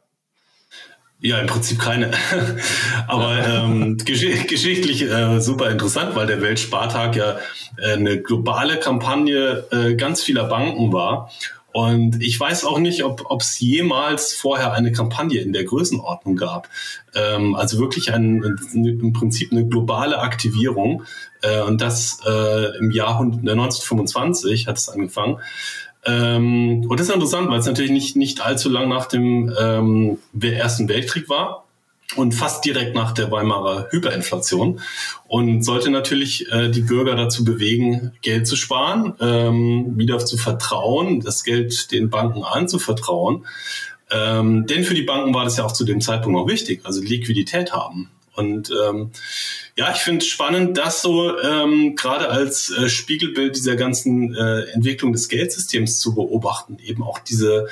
Ja, 1.21 1.39
im 1.39 1.47
Prinzip 1.47 1.79
keine. 1.79 2.11
Aber 3.07 3.45
ähm, 3.45 3.97
gesch 3.97 4.47
geschichtlich 4.47 5.01
äh, 5.01 5.41
super 5.41 5.69
interessant, 5.69 6.15
weil 6.15 6.27
der 6.27 6.41
Weltspartag 6.41 7.15
ja 7.15 7.39
äh, 7.77 7.93
eine 7.93 8.21
globale 8.21 8.79
Kampagne 8.79 9.65
äh, 9.71 9.95
ganz 9.95 10.21
vieler 10.23 10.45
Banken 10.45 10.93
war. 10.93 11.29
Und 11.79 12.21
ich 12.21 12.37
weiß 12.37 12.65
auch 12.65 12.77
nicht, 12.77 13.05
ob 13.05 13.39
es 13.39 13.57
jemals 13.61 14.33
vorher 14.33 14.73
eine 14.73 14.91
Kampagne 14.91 15.39
in 15.39 15.53
der 15.53 15.63
Größenordnung 15.63 16.35
gab. 16.35 16.67
Ähm, 17.15 17.55
also 17.55 17.79
wirklich 17.79 18.11
ein, 18.11 18.43
im 18.73 19.13
Prinzip 19.13 19.53
eine 19.53 19.65
globale 19.65 20.19
Aktivierung. 20.19 21.03
Äh, 21.41 21.61
und 21.61 21.79
das 21.79 22.19
äh, 22.27 22.77
im 22.79 22.91
Jahr 22.91 23.21
1925 23.21 24.67
hat 24.67 24.77
es 24.77 24.89
angefangen. 24.89 25.37
Ähm, 26.05 26.85
und 26.89 26.99
das 26.99 27.07
ist 27.07 27.13
interessant, 27.13 27.49
weil 27.49 27.59
es 27.59 27.65
natürlich 27.65 27.91
nicht, 27.91 28.17
nicht 28.17 28.41
allzu 28.41 28.69
lang 28.69 28.89
nach 28.89 29.05
dem 29.05 29.49
ähm, 29.57 30.17
Ersten 30.41 30.89
Weltkrieg 30.89 31.29
war 31.29 31.63
und 32.15 32.33
fast 32.33 32.65
direkt 32.65 32.95
nach 32.95 33.11
der 33.11 33.29
Weimarer 33.31 33.87
Hyperinflation 33.91 34.81
und 35.27 35.63
sollte 35.63 35.91
natürlich 35.91 36.51
äh, 36.51 36.69
die 36.69 36.81
Bürger 36.81 37.15
dazu 37.15 37.43
bewegen, 37.43 38.13
Geld 38.21 38.47
zu 38.47 38.55
sparen, 38.55 39.13
ähm, 39.19 39.97
wieder 39.97 40.17
zu 40.19 40.37
vertrauen, 40.37 41.21
das 41.21 41.43
Geld 41.43 41.91
den 41.91 42.09
Banken 42.09 42.43
anzuvertrauen. 42.43 43.45
Ähm, 44.11 44.65
denn 44.65 44.83
für 44.83 44.95
die 44.95 45.03
Banken 45.03 45.35
war 45.35 45.43
das 45.43 45.57
ja 45.57 45.65
auch 45.65 45.71
zu 45.71 45.85
dem 45.85 46.01
Zeitpunkt 46.01 46.37
noch 46.37 46.47
wichtig, 46.47 46.81
also 46.83 46.99
Liquidität 47.01 47.73
haben. 47.73 48.09
Und 48.33 48.71
ähm, 48.71 49.11
ja, 49.75 49.91
ich 49.91 49.99
finde 49.99 50.19
es 50.19 50.27
spannend, 50.27 50.77
das 50.77 51.01
so 51.01 51.37
ähm, 51.39 51.95
gerade 51.95 52.29
als 52.29 52.71
äh, 52.71 52.89
Spiegelbild 52.89 53.55
dieser 53.55 53.75
ganzen 53.75 54.33
äh, 54.33 54.61
Entwicklung 54.71 55.11
des 55.13 55.27
Geldsystems 55.27 55.99
zu 55.99 56.15
beobachten, 56.15 56.77
eben 56.83 57.03
auch 57.03 57.19
diese 57.19 57.67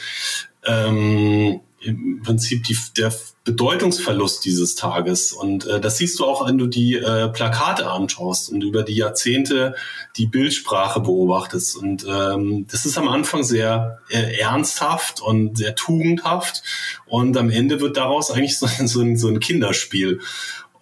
ähm, 0.66 1.62
im 1.80 2.22
Prinzip 2.22 2.66
die, 2.66 2.78
der 2.98 3.14
Bedeutungsverlust 3.48 4.44
dieses 4.44 4.76
Tages. 4.76 5.32
Und 5.32 5.66
äh, 5.66 5.80
das 5.80 5.98
siehst 5.98 6.20
du 6.20 6.26
auch, 6.26 6.46
wenn 6.46 6.58
du 6.58 6.68
die 6.68 6.96
äh, 6.96 7.30
Plakate 7.30 7.90
anschaust 7.90 8.52
und 8.52 8.62
über 8.62 8.84
die 8.84 8.96
Jahrzehnte 8.96 9.74
die 10.18 10.26
Bildsprache 10.26 11.00
beobachtest. 11.00 11.78
Und 11.78 12.06
ähm, 12.10 12.68
das 12.70 12.86
ist 12.86 12.98
am 12.98 13.08
Anfang 13.08 13.46
sehr 13.46 14.00
äh, 14.10 14.38
ernsthaft 14.38 15.22
und 15.22 15.58
sehr 15.58 15.76
tugendhaft. 15.76 16.62
Und 17.06 17.38
am 17.38 17.50
Ende 17.50 17.80
wird 17.80 17.96
daraus 17.96 18.32
eigentlich 18.32 18.60
so, 18.60 18.68
so, 18.86 19.00
ein, 19.00 19.16
so 19.16 19.30
ein 19.30 19.40
Kinderspiel 19.40 20.20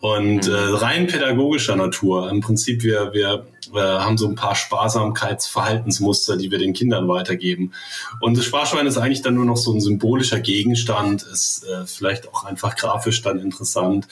und 0.05 0.47
äh, 0.47 0.53
rein 0.53 1.07
pädagogischer 1.07 1.75
Natur. 1.75 2.29
Im 2.29 2.39
Prinzip, 2.39 2.83
wir, 2.83 3.11
wir 3.13 3.47
äh, 3.73 3.79
haben 3.79 4.19
so 4.19 4.27
ein 4.27 4.35
paar 4.35 4.53
Sparsamkeitsverhaltensmuster, 4.53 6.37
die 6.37 6.51
wir 6.51 6.59
den 6.59 6.73
Kindern 6.73 7.07
weitergeben. 7.07 7.73
Und 8.21 8.37
das 8.37 8.45
Sparschwein 8.45 8.85
ist 8.85 8.97
eigentlich 8.97 9.23
dann 9.23 9.33
nur 9.33 9.45
noch 9.45 9.57
so 9.57 9.73
ein 9.73 9.81
symbolischer 9.81 10.39
Gegenstand, 10.39 11.23
ist 11.23 11.65
äh, 11.65 11.87
vielleicht 11.87 12.27
auch 12.27 12.43
einfach 12.43 12.75
grafisch 12.75 13.23
dann 13.23 13.39
interessant. 13.39 14.07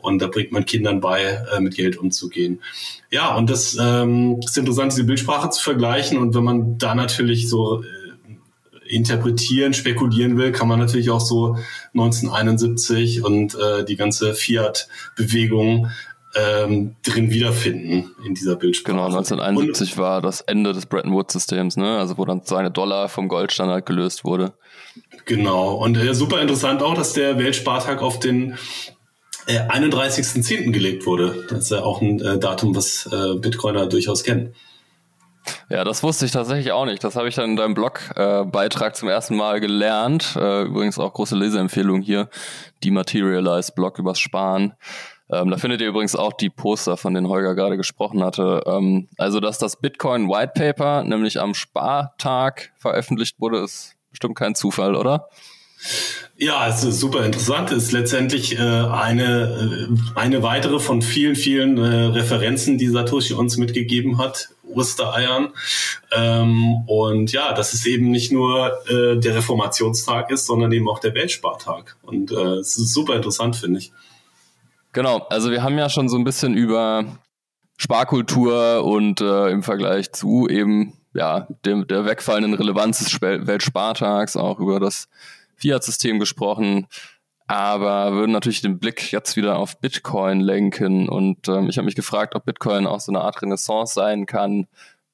Und 0.00 0.22
da 0.22 0.28
bringt 0.28 0.50
man 0.50 0.64
Kindern 0.64 1.00
bei, 1.02 1.44
äh, 1.54 1.60
mit 1.60 1.74
Geld 1.74 1.98
umzugehen. 1.98 2.62
Ja, 3.10 3.34
und 3.34 3.50
das 3.50 3.76
ähm, 3.78 4.40
ist 4.42 4.56
interessant, 4.56 4.92
diese 4.92 5.04
Bildsprache 5.04 5.50
zu 5.50 5.62
vergleichen. 5.62 6.16
Und 6.16 6.34
wenn 6.34 6.44
man 6.44 6.78
da 6.78 6.94
natürlich 6.94 7.50
so 7.50 7.82
äh, 7.82 8.03
interpretieren, 8.94 9.74
spekulieren 9.74 10.36
will, 10.36 10.52
kann 10.52 10.68
man 10.68 10.78
natürlich 10.78 11.10
auch 11.10 11.20
so 11.20 11.56
1971 11.94 13.24
und 13.24 13.54
äh, 13.54 13.84
die 13.84 13.96
ganze 13.96 14.34
Fiat-Bewegung 14.34 15.90
ähm, 16.36 16.96
drin 17.04 17.30
wiederfinden 17.30 18.10
in 18.26 18.34
dieser 18.34 18.56
Bildsprache. 18.56 18.94
Genau, 18.94 19.06
1971 19.06 19.92
und, 19.92 19.98
war 19.98 20.20
das 20.20 20.40
Ende 20.40 20.72
des 20.72 20.86
Bretton 20.86 21.12
Woods-Systems, 21.12 21.76
ne? 21.76 21.98
also 21.98 22.18
wo 22.18 22.24
dann 22.24 22.42
seine 22.44 22.70
Dollar 22.70 23.08
vom 23.08 23.28
Goldstandard 23.28 23.86
gelöst 23.86 24.24
wurde. 24.24 24.52
Genau, 25.26 25.74
und 25.74 25.96
äh, 25.96 26.14
super 26.14 26.40
interessant 26.40 26.82
auch, 26.82 26.94
dass 26.94 27.12
der 27.12 27.38
Weltspartag 27.38 28.02
auf 28.02 28.20
den 28.20 28.56
äh, 29.46 29.60
31.10. 29.60 30.70
gelegt 30.70 31.06
wurde. 31.06 31.44
Das 31.48 31.60
ist 31.60 31.70
ja 31.70 31.82
auch 31.82 32.00
ein 32.00 32.20
äh, 32.20 32.38
Datum, 32.38 32.74
was 32.74 33.08
äh, 33.12 33.36
Bitcoiner 33.36 33.86
durchaus 33.86 34.24
kennen. 34.24 34.54
Ja, 35.68 35.84
das 35.84 36.02
wusste 36.02 36.26
ich 36.26 36.32
tatsächlich 36.32 36.72
auch 36.72 36.86
nicht. 36.86 37.02
Das 37.04 37.16
habe 37.16 37.28
ich 37.28 37.34
dann 37.34 37.50
in 37.50 37.56
deinem 37.56 37.74
Blogbeitrag 37.74 38.92
äh, 38.92 38.94
zum 38.94 39.08
ersten 39.08 39.36
Mal 39.36 39.60
gelernt. 39.60 40.36
Äh, 40.36 40.62
übrigens 40.62 40.98
auch 40.98 41.12
große 41.12 41.36
Leseempfehlung 41.36 42.02
hier. 42.02 42.28
Dematerialized 42.82 43.74
Blog 43.74 43.98
übers 43.98 44.18
Sparen. 44.18 44.74
Ähm, 45.30 45.50
da 45.50 45.56
findet 45.56 45.80
ihr 45.80 45.88
übrigens 45.88 46.16
auch 46.16 46.32
die 46.32 46.50
Poster, 46.50 46.96
von 46.96 47.14
denen 47.14 47.28
Holger 47.28 47.54
gerade 47.54 47.76
gesprochen 47.76 48.22
hatte. 48.22 48.62
Ähm, 48.66 49.08
also, 49.16 49.40
dass 49.40 49.58
das 49.58 49.80
Bitcoin 49.80 50.28
White 50.28 50.52
Paper 50.54 51.02
nämlich 51.02 51.40
am 51.40 51.54
Spartag 51.54 52.72
veröffentlicht 52.76 53.40
wurde, 53.40 53.58
ist 53.58 53.96
bestimmt 54.10 54.36
kein 54.36 54.54
Zufall, 54.54 54.94
oder? 54.94 55.28
Ja, 56.36 56.68
es 56.68 56.82
ist 56.84 57.00
super 57.00 57.24
interessant. 57.24 57.70
Es 57.70 57.84
ist 57.84 57.92
letztendlich 57.92 58.58
äh, 58.58 58.60
eine, 58.60 59.88
äh, 59.88 60.18
eine 60.18 60.42
weitere 60.42 60.78
von 60.78 61.00
vielen, 61.00 61.36
vielen 61.36 61.78
äh, 61.78 62.06
Referenzen, 62.06 62.76
die 62.78 62.88
Satoshi 62.88 63.34
uns 63.34 63.56
mitgegeben 63.56 64.18
hat, 64.18 64.48
Ostereiern. 64.74 65.48
Ähm, 66.12 66.84
und 66.86 67.32
ja, 67.32 67.52
dass 67.52 67.72
es 67.72 67.86
eben 67.86 68.10
nicht 68.10 68.32
nur 68.32 68.72
äh, 68.88 69.18
der 69.18 69.36
Reformationstag 69.36 70.30
ist, 70.30 70.46
sondern 70.46 70.72
eben 70.72 70.88
auch 70.88 70.98
der 70.98 71.14
Weltspartag. 71.14 71.96
Und 72.02 72.32
äh, 72.32 72.58
es 72.58 72.76
ist 72.76 72.92
super 72.92 73.16
interessant, 73.16 73.56
finde 73.56 73.78
ich. 73.78 73.92
Genau, 74.92 75.26
also 75.30 75.50
wir 75.50 75.62
haben 75.62 75.76
ja 75.76 75.88
schon 75.88 76.08
so 76.08 76.16
ein 76.16 76.24
bisschen 76.24 76.54
über 76.54 77.04
Sparkultur 77.76 78.84
und 78.84 79.20
äh, 79.20 79.48
im 79.48 79.62
Vergleich 79.62 80.12
zu 80.12 80.48
eben 80.48 80.94
ja 81.12 81.48
dem, 81.64 81.86
der 81.86 82.04
wegfallenden 82.04 82.54
Relevanz 82.54 82.98
des 82.98 83.20
Weltspartags 83.20 84.36
auch 84.36 84.60
über 84.60 84.80
das 84.80 85.08
Fiat-System 85.56 86.18
gesprochen, 86.18 86.86
aber 87.46 88.12
würden 88.12 88.32
natürlich 88.32 88.62
den 88.62 88.78
Blick 88.78 89.12
jetzt 89.12 89.36
wieder 89.36 89.58
auf 89.58 89.78
Bitcoin 89.80 90.40
lenken. 90.40 91.08
Und 91.08 91.48
ähm, 91.48 91.68
ich 91.68 91.76
habe 91.76 91.86
mich 91.86 91.94
gefragt, 91.94 92.34
ob 92.34 92.44
Bitcoin 92.44 92.86
auch 92.86 93.00
so 93.00 93.12
eine 93.12 93.20
Art 93.20 93.42
Renaissance 93.42 93.94
sein 93.94 94.26
kann 94.26 94.66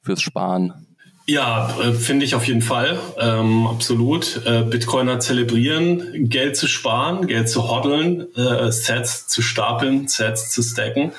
fürs 0.02 0.22
Sparen. 0.22 0.86
Ja, 1.26 1.76
äh, 1.80 1.92
finde 1.92 2.24
ich 2.24 2.34
auf 2.34 2.46
jeden 2.48 2.62
Fall. 2.62 2.98
Ähm, 3.18 3.66
absolut. 3.66 4.42
Äh, 4.46 4.62
Bitcoiner 4.62 5.20
zelebrieren, 5.20 6.28
Geld 6.28 6.56
zu 6.56 6.66
sparen, 6.66 7.26
Geld 7.26 7.48
zu 7.48 7.68
hoddeln, 7.70 8.26
äh, 8.34 8.72
Sets 8.72 9.28
zu 9.28 9.40
stapeln, 9.40 10.08
Sets 10.08 10.50
zu 10.50 10.62
stacken 10.62 11.12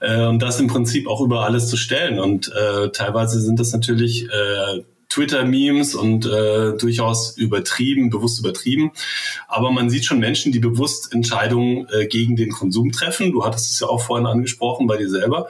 äh, 0.00 0.24
und 0.24 0.40
das 0.40 0.60
im 0.60 0.66
Prinzip 0.66 1.08
auch 1.08 1.22
über 1.22 1.44
alles 1.44 1.68
zu 1.68 1.76
stellen. 1.76 2.18
Und 2.18 2.52
äh, 2.52 2.90
teilweise 2.90 3.40
sind 3.40 3.58
das 3.58 3.72
natürlich 3.72 4.24
äh, 4.24 4.82
Twitter-Memes 5.08 5.94
und 5.94 6.26
äh, 6.26 6.76
durchaus 6.76 7.36
übertrieben, 7.36 8.10
bewusst 8.10 8.40
übertrieben. 8.40 8.92
Aber 9.48 9.70
man 9.70 9.88
sieht 9.90 10.04
schon 10.04 10.18
Menschen, 10.18 10.52
die 10.52 10.58
bewusst 10.58 11.12
Entscheidungen 11.12 11.86
äh, 11.90 12.06
gegen 12.06 12.36
den 12.36 12.50
Konsum 12.50 12.92
treffen. 12.92 13.32
Du 13.32 13.44
hattest 13.44 13.70
es 13.70 13.80
ja 13.80 13.86
auch 13.86 14.02
vorhin 14.02 14.26
angesprochen 14.26 14.86
bei 14.86 14.96
dir 14.96 15.08
selber. 15.08 15.48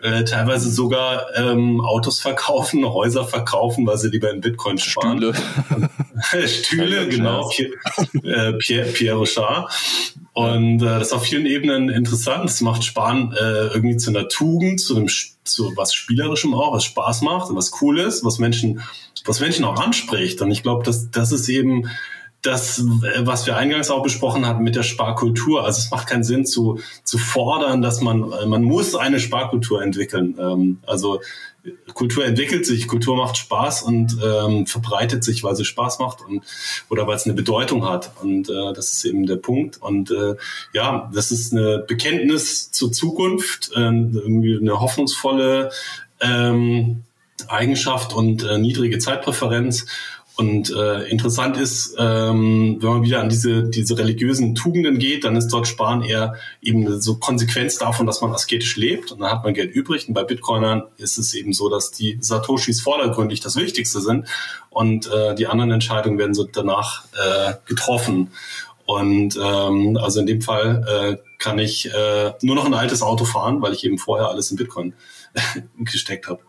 Äh, 0.00 0.24
teilweise 0.24 0.70
sogar 0.70 1.26
ähm, 1.36 1.80
Autos 1.80 2.20
verkaufen, 2.20 2.84
Häuser 2.92 3.24
verkaufen, 3.24 3.86
weil 3.86 3.98
sie 3.98 4.08
lieber 4.08 4.30
in 4.30 4.40
Bitcoin 4.40 4.78
sparen. 4.78 5.18
Stühle. 5.18 6.48
Stühle, 6.48 7.08
genau. 7.08 7.48
Pierre, 7.48 7.72
äh, 8.22 8.52
Pierre, 8.54 8.88
Pierre 8.92 9.16
Rochard. 9.16 9.72
Und 10.38 10.82
äh, 10.82 10.84
das 10.84 11.08
ist 11.08 11.12
auf 11.12 11.24
vielen 11.24 11.46
Ebenen 11.46 11.88
interessant. 11.88 12.44
Das 12.44 12.60
macht 12.60 12.84
Sparen 12.84 13.32
äh, 13.32 13.74
irgendwie 13.74 13.96
zu 13.96 14.10
einer 14.10 14.28
Tugend, 14.28 14.80
zu 14.80 14.94
einem 14.94 15.08
zu 15.08 15.72
was 15.74 15.92
Spielerischem 15.92 16.54
auch, 16.54 16.72
was 16.72 16.84
Spaß 16.84 17.22
macht, 17.22 17.52
was 17.52 17.82
cool 17.82 17.98
ist, 17.98 18.24
was 18.24 18.38
Menschen 18.38 18.80
was 19.24 19.40
Menschen 19.40 19.64
auch 19.64 19.80
anspricht. 19.80 20.40
Und 20.40 20.52
ich 20.52 20.62
glaube, 20.62 20.84
dass 20.84 21.10
das 21.10 21.32
ist 21.32 21.48
eben 21.48 21.90
das, 22.42 22.84
was 23.18 23.46
wir 23.46 23.56
eingangs 23.56 23.90
auch 23.90 24.04
besprochen 24.04 24.46
hatten 24.46 24.62
mit 24.62 24.76
der 24.76 24.84
Sparkultur. 24.84 25.64
Also 25.64 25.80
es 25.80 25.90
macht 25.90 26.06
keinen 26.06 26.22
Sinn 26.22 26.46
zu, 26.46 26.78
zu 27.02 27.18
fordern, 27.18 27.82
dass 27.82 28.00
man, 28.00 28.20
man 28.20 28.62
muss 28.62 28.94
eine 28.94 29.18
Sparkultur 29.18 29.82
entwickeln. 29.82 30.36
Ähm, 30.38 30.78
also 30.86 31.20
Kultur 31.94 32.24
entwickelt 32.24 32.66
sich, 32.66 32.88
Kultur 32.88 33.16
macht 33.16 33.36
Spaß 33.36 33.82
und 33.82 34.16
ähm, 34.24 34.66
verbreitet 34.66 35.24
sich, 35.24 35.44
weil 35.44 35.56
sie 35.56 35.64
Spaß 35.64 35.98
macht 35.98 36.20
und 36.26 36.44
oder 36.88 37.06
weil 37.06 37.16
es 37.16 37.24
eine 37.24 37.34
Bedeutung 37.34 37.88
hat. 37.88 38.12
Und 38.22 38.48
äh, 38.48 38.72
das 38.72 38.92
ist 38.92 39.04
eben 39.04 39.26
der 39.26 39.36
Punkt. 39.36 39.80
Und 39.80 40.10
äh, 40.10 40.36
ja, 40.72 41.10
das 41.14 41.30
ist 41.30 41.52
eine 41.52 41.78
Bekenntnis 41.78 42.70
zur 42.70 42.92
Zukunft, 42.92 43.70
äh, 43.74 43.80
irgendwie 43.80 44.58
eine 44.58 44.80
hoffnungsvolle 44.80 45.70
ähm, 46.20 47.04
Eigenschaft 47.46 48.14
und 48.14 48.42
äh, 48.42 48.58
niedrige 48.58 48.98
Zeitpräferenz. 48.98 49.86
Und 50.38 50.70
äh, 50.70 51.02
interessant 51.08 51.56
ist, 51.56 51.96
ähm, 51.98 52.76
wenn 52.78 52.88
man 52.88 53.02
wieder 53.02 53.20
an 53.20 53.28
diese, 53.28 53.64
diese 53.64 53.98
religiösen 53.98 54.54
Tugenden 54.54 55.00
geht, 55.00 55.24
dann 55.24 55.34
ist 55.34 55.48
dort 55.48 55.66
Sparen 55.66 56.04
eher 56.04 56.36
eben 56.62 57.00
so 57.00 57.16
Konsequenz 57.16 57.76
davon, 57.76 58.06
dass 58.06 58.20
man 58.20 58.32
asketisch 58.32 58.76
lebt 58.76 59.10
und 59.10 59.20
dann 59.20 59.32
hat 59.32 59.42
man 59.42 59.52
Geld 59.52 59.74
übrig. 59.74 60.06
Und 60.06 60.14
bei 60.14 60.22
Bitcoinern 60.22 60.84
ist 60.96 61.18
es 61.18 61.34
eben 61.34 61.52
so, 61.52 61.68
dass 61.68 61.90
die 61.90 62.18
Satoshis 62.20 62.80
vordergründig 62.80 63.40
das 63.40 63.56
Wichtigste 63.56 64.00
sind 64.00 64.28
und 64.70 65.10
äh, 65.12 65.34
die 65.34 65.48
anderen 65.48 65.72
Entscheidungen 65.72 66.18
werden 66.18 66.34
so 66.34 66.44
danach 66.44 67.06
äh, 67.14 67.54
getroffen. 67.66 68.30
Und 68.86 69.36
ähm, 69.42 69.98
also 70.00 70.20
in 70.20 70.26
dem 70.26 70.40
Fall 70.40 70.84
äh, 70.88 71.16
kann 71.38 71.58
ich 71.58 71.92
äh, 71.92 72.32
nur 72.42 72.54
noch 72.54 72.64
ein 72.64 72.74
altes 72.74 73.02
Auto 73.02 73.24
fahren, 73.24 73.60
weil 73.60 73.72
ich 73.72 73.82
eben 73.82 73.98
vorher 73.98 74.28
alles 74.28 74.52
in 74.52 74.56
Bitcoin 74.56 74.94
gesteckt 75.80 76.28
habe. 76.28 76.42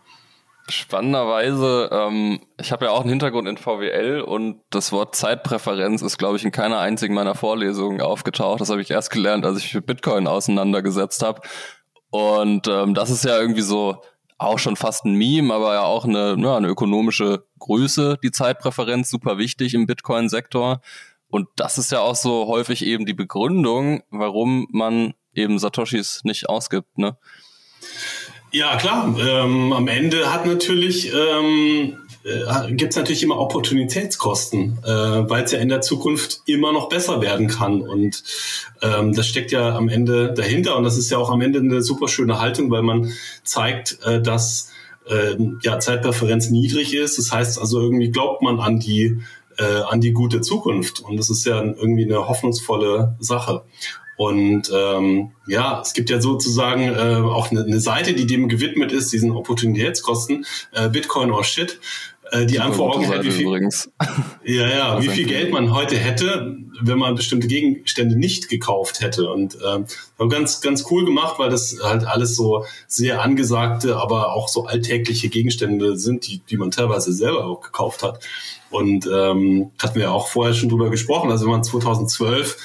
Spannenderweise, 0.70 1.88
ähm, 1.92 2.40
ich 2.60 2.72
habe 2.72 2.86
ja 2.86 2.90
auch 2.92 3.00
einen 3.00 3.10
Hintergrund 3.10 3.48
in 3.48 3.56
VWL 3.56 4.20
und 4.20 4.60
das 4.70 4.92
Wort 4.92 5.14
Zeitpräferenz 5.14 6.02
ist, 6.02 6.18
glaube 6.18 6.36
ich, 6.36 6.44
in 6.44 6.52
keiner 6.52 6.78
einzigen 6.78 7.14
meiner 7.14 7.34
Vorlesungen 7.34 8.00
aufgetaucht. 8.00 8.60
Das 8.60 8.70
habe 8.70 8.80
ich 8.80 8.90
erst 8.90 9.10
gelernt, 9.10 9.44
als 9.44 9.58
ich 9.58 9.64
mich 9.64 9.74
mit 9.74 9.86
Bitcoin 9.86 10.26
auseinandergesetzt 10.26 11.22
habe. 11.22 11.42
Und 12.10 12.68
ähm, 12.68 12.94
das 12.94 13.10
ist 13.10 13.24
ja 13.24 13.38
irgendwie 13.38 13.62
so 13.62 14.02
auch 14.38 14.58
schon 14.58 14.76
fast 14.76 15.04
ein 15.04 15.14
Meme, 15.14 15.52
aber 15.52 15.74
ja 15.74 15.82
auch 15.82 16.04
eine, 16.04 16.36
ja, 16.38 16.56
eine 16.56 16.68
ökonomische 16.68 17.44
Größe, 17.58 18.18
die 18.22 18.30
Zeitpräferenz, 18.30 19.10
super 19.10 19.38
wichtig 19.38 19.74
im 19.74 19.86
Bitcoin-Sektor. 19.86 20.80
Und 21.28 21.48
das 21.56 21.78
ist 21.78 21.92
ja 21.92 22.00
auch 22.00 22.16
so 22.16 22.46
häufig 22.46 22.84
eben 22.84 23.04
die 23.06 23.14
Begründung, 23.14 24.02
warum 24.10 24.66
man 24.70 25.14
eben 25.34 25.58
Satoshis 25.58 26.22
nicht 26.24 26.48
ausgibt, 26.48 26.98
ne? 26.98 27.16
Ja, 28.52 28.76
klar. 28.76 29.14
Ähm, 29.18 29.72
am 29.72 29.86
Ende 29.88 30.32
hat 30.32 30.44
natürlich 30.44 31.12
ähm, 31.12 31.96
äh, 32.24 32.72
gibt 32.72 32.90
es 32.90 32.96
natürlich 32.96 33.22
immer 33.22 33.38
Opportunitätskosten, 33.38 34.78
äh, 34.84 34.88
weil 34.88 35.44
es 35.44 35.52
ja 35.52 35.58
in 35.58 35.68
der 35.68 35.80
Zukunft 35.80 36.42
immer 36.46 36.72
noch 36.72 36.88
besser 36.88 37.20
werden 37.22 37.48
kann. 37.48 37.80
Und 37.80 38.22
ähm, 38.82 39.14
das 39.14 39.26
steckt 39.26 39.52
ja 39.52 39.74
am 39.74 39.88
Ende 39.88 40.34
dahinter. 40.34 40.76
Und 40.76 40.84
das 40.84 40.98
ist 40.98 41.10
ja 41.10 41.18
auch 41.18 41.30
am 41.30 41.40
Ende 41.40 41.60
eine 41.60 41.82
super 41.82 42.08
schöne 42.08 42.40
Haltung, 42.40 42.70
weil 42.70 42.82
man 42.82 43.12
zeigt, 43.44 43.98
äh, 44.04 44.20
dass 44.20 44.70
äh, 45.08 45.36
ja, 45.62 45.78
Zeitpräferenz 45.78 46.50
niedrig 46.50 46.94
ist. 46.94 47.18
Das 47.18 47.32
heißt 47.32 47.58
also, 47.58 47.80
irgendwie 47.80 48.10
glaubt 48.10 48.42
man 48.42 48.60
an 48.60 48.80
die 48.80 49.22
äh, 49.58 49.82
an 49.88 50.00
die 50.00 50.12
gute 50.12 50.40
Zukunft. 50.40 51.00
Und 51.00 51.16
das 51.16 51.30
ist 51.30 51.44
ja 51.46 51.62
irgendwie 51.62 52.04
eine 52.04 52.28
hoffnungsvolle 52.28 53.16
Sache. 53.18 53.62
Und 54.20 54.70
ähm, 54.70 55.30
ja, 55.46 55.80
es 55.80 55.94
gibt 55.94 56.10
ja 56.10 56.20
sozusagen 56.20 56.82
äh, 56.82 57.22
auch 57.24 57.50
eine, 57.50 57.64
eine 57.64 57.80
Seite, 57.80 58.12
die 58.12 58.26
dem 58.26 58.50
gewidmet 58.50 58.92
ist, 58.92 59.14
diesen 59.14 59.30
Opportunitätskosten, 59.30 60.44
äh, 60.72 60.90
Bitcoin 60.90 61.30
or 61.30 61.42
Shit, 61.42 61.80
äh, 62.30 62.44
die 62.44 62.60
einfach 62.60 62.80
Augen 62.80 63.04
hält, 63.04 63.24
wie 63.24 63.30
viel, 63.30 63.46
übrigens. 63.46 63.90
ja, 64.44 64.68
ja, 64.68 65.02
wie 65.02 65.08
viel 65.08 65.26
Geld 65.26 65.52
man 65.52 65.72
heute 65.72 65.96
hätte, 65.96 66.54
wenn 66.82 66.98
man 66.98 67.14
bestimmte 67.14 67.48
Gegenstände 67.48 68.14
nicht 68.14 68.50
gekauft 68.50 69.00
hätte. 69.00 69.30
Und 69.30 69.56
äh, 69.56 70.26
ganz, 70.28 70.60
ganz 70.60 70.84
cool 70.90 71.06
gemacht, 71.06 71.38
weil 71.38 71.48
das 71.48 71.78
halt 71.82 72.04
alles 72.06 72.36
so 72.36 72.66
sehr 72.88 73.22
angesagte, 73.22 73.96
aber 73.96 74.34
auch 74.34 74.48
so 74.48 74.66
alltägliche 74.66 75.30
Gegenstände 75.30 75.96
sind, 75.96 76.26
die, 76.26 76.42
die 76.50 76.58
man 76.58 76.70
teilweise 76.70 77.14
selber 77.14 77.46
auch 77.46 77.62
gekauft 77.62 78.02
hat. 78.02 78.22
Und 78.68 79.08
ähm, 79.10 79.70
hatten 79.78 79.98
wir 79.98 80.12
auch 80.12 80.28
vorher 80.28 80.52
schon 80.52 80.68
drüber 80.68 80.90
gesprochen. 80.90 81.30
Also 81.30 81.46
wenn 81.46 81.52
man 81.52 81.64
2012 81.64 82.58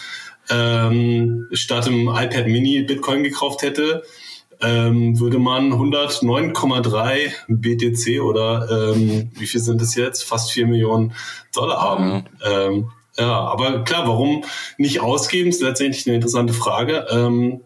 ähm, 0.50 1.48
statt 1.52 1.88
im 1.88 2.08
iPad 2.08 2.48
Mini 2.48 2.82
Bitcoin 2.84 3.24
gekauft 3.24 3.62
hätte, 3.62 4.04
ähm, 4.62 5.20
würde 5.20 5.40
man 5.40 5.74
109,3 5.74 7.32
BTC 7.48 8.22
oder 8.22 8.94
ähm, 8.94 9.32
wie 9.34 9.48
viel 9.48 9.60
sind 9.60 9.82
es 9.82 9.96
jetzt? 9.96 10.24
Fast 10.24 10.52
4 10.52 10.68
Millionen 10.68 11.14
Dollar 11.54 11.82
haben. 11.82 12.26
Ja. 12.42 12.68
Ähm, 12.68 12.92
ja, 13.18 13.32
aber 13.32 13.84
klar, 13.84 14.08
warum 14.08 14.44
nicht 14.78 15.00
ausgeben, 15.00 15.50
ist 15.50 15.62
letztendlich 15.62 16.06
eine 16.06 16.16
interessante 16.16 16.54
Frage. 16.54 17.08
Ähm, 17.10 17.62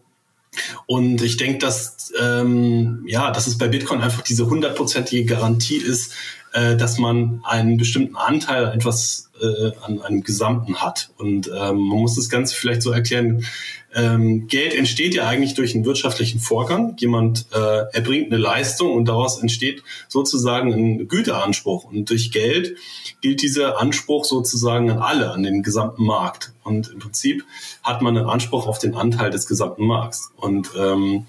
und 0.86 1.22
ich 1.22 1.36
denke, 1.36 1.58
dass 1.58 2.12
ähm, 2.20 3.04
ja, 3.06 3.30
dass 3.30 3.46
es 3.46 3.58
bei 3.58 3.68
Bitcoin 3.68 4.00
einfach 4.00 4.22
diese 4.22 4.48
hundertprozentige 4.48 5.24
Garantie 5.24 5.76
ist, 5.76 6.12
äh, 6.52 6.76
dass 6.76 6.98
man 6.98 7.40
einen 7.44 7.76
bestimmten 7.76 8.16
Anteil 8.16 8.72
etwas 8.74 9.30
äh, 9.40 9.72
an 9.82 10.00
einem 10.02 10.22
Gesamten 10.22 10.76
hat. 10.82 11.10
Und 11.16 11.48
ähm, 11.48 11.78
man 11.78 11.98
muss 11.98 12.16
das 12.16 12.28
Ganze 12.28 12.54
vielleicht 12.54 12.82
so 12.82 12.90
erklären, 12.90 13.44
ähm, 13.94 14.46
Geld 14.46 14.74
entsteht 14.74 15.14
ja 15.14 15.26
eigentlich 15.26 15.54
durch 15.54 15.74
einen 15.74 15.84
wirtschaftlichen 15.84 16.38
Vorgang. 16.38 16.96
Jemand 16.98 17.46
äh, 17.52 17.82
erbringt 17.92 18.32
eine 18.32 18.40
Leistung 18.40 18.92
und 18.92 19.06
daraus 19.06 19.40
entsteht 19.40 19.82
sozusagen 20.08 20.72
ein 20.72 21.08
Güteanspruch. 21.08 21.84
Und 21.84 22.08
durch 22.08 22.30
Geld 22.30 22.76
gilt 23.20 23.42
dieser 23.42 23.80
Anspruch 23.80 24.24
sozusagen 24.24 24.90
an 24.90 24.98
alle, 24.98 25.32
an 25.32 25.42
den 25.42 25.62
gesamten 25.62 26.04
Markt. 26.04 26.52
Und 26.62 26.88
im 26.88 27.00
Prinzip 27.00 27.44
hat 27.82 28.00
man 28.00 28.16
einen 28.16 28.28
Anspruch 28.28 28.68
auf 28.68 28.78
den 28.78 28.94
Anteil 28.94 29.30
des 29.30 29.46
gesamten 29.46 29.86
Markts. 29.86 30.30
Und 30.36 30.70
ähm, 30.78 31.26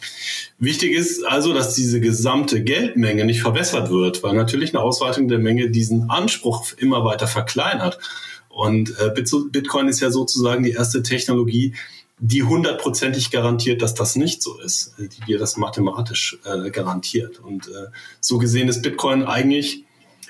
wichtig 0.59 0.91
ist 0.91 1.25
also, 1.25 1.53
dass 1.53 1.73
diese 1.73 1.99
gesamte 1.99 2.63
Geldmenge 2.63 3.25
nicht 3.25 3.41
verwässert 3.41 3.89
wird, 3.89 4.21
weil 4.21 4.35
natürlich 4.35 4.73
eine 4.75 4.83
Ausweitung 4.83 5.27
der 5.29 5.39
Menge 5.39 5.71
diesen 5.71 6.11
Anspruch 6.11 6.73
immer 6.77 7.03
weiter 7.05 7.27
verkleinert. 7.27 7.97
Und 8.49 8.93
äh, 8.99 9.09
Bitcoin 9.09 9.87
ist 9.87 10.01
ja 10.01 10.11
sozusagen 10.11 10.63
die 10.63 10.71
erste 10.71 11.01
Technologie, 11.01 11.73
die 12.23 12.43
hundertprozentig 12.43 13.31
garantiert, 13.31 13.81
dass 13.81 13.95
das 13.95 14.15
nicht 14.15 14.43
so 14.43 14.59
ist, 14.59 14.93
äh, 14.99 15.07
die 15.07 15.25
dir 15.25 15.39
das 15.39 15.57
mathematisch 15.57 16.37
äh, 16.45 16.69
garantiert. 16.69 17.39
Und 17.39 17.67
äh, 17.67 17.87
so 18.21 18.37
gesehen 18.37 18.69
ist 18.69 18.83
Bitcoin 18.83 19.23
eigentlich 19.23 19.83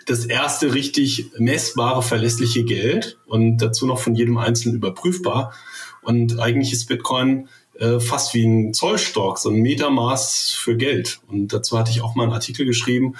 das 0.08 0.26
erste 0.26 0.74
richtig 0.74 1.32
messbare, 1.38 2.02
verlässliche 2.02 2.64
Geld 2.64 3.20
und 3.28 3.58
dazu 3.58 3.86
noch 3.86 4.00
von 4.00 4.16
jedem 4.16 4.38
Einzelnen 4.38 4.78
überprüfbar. 4.78 5.54
Und 6.02 6.40
eigentlich 6.40 6.74
ist 6.74 6.88
Bitcoin 6.88 7.50
äh, 7.78 8.00
fast 8.00 8.34
wie 8.34 8.46
ein 8.46 8.74
Zollstock, 8.74 9.38
so 9.38 9.50
ein 9.50 9.62
Metermaß 9.62 10.52
für 10.52 10.78
Geld. 10.78 11.20
Und 11.28 11.50
dazu 11.54 11.78
hatte 11.78 11.92
ich 11.92 12.02
auch 12.02 12.16
mal 12.16 12.24
einen 12.24 12.34
Artikel 12.34 12.66
geschrieben, 12.66 13.16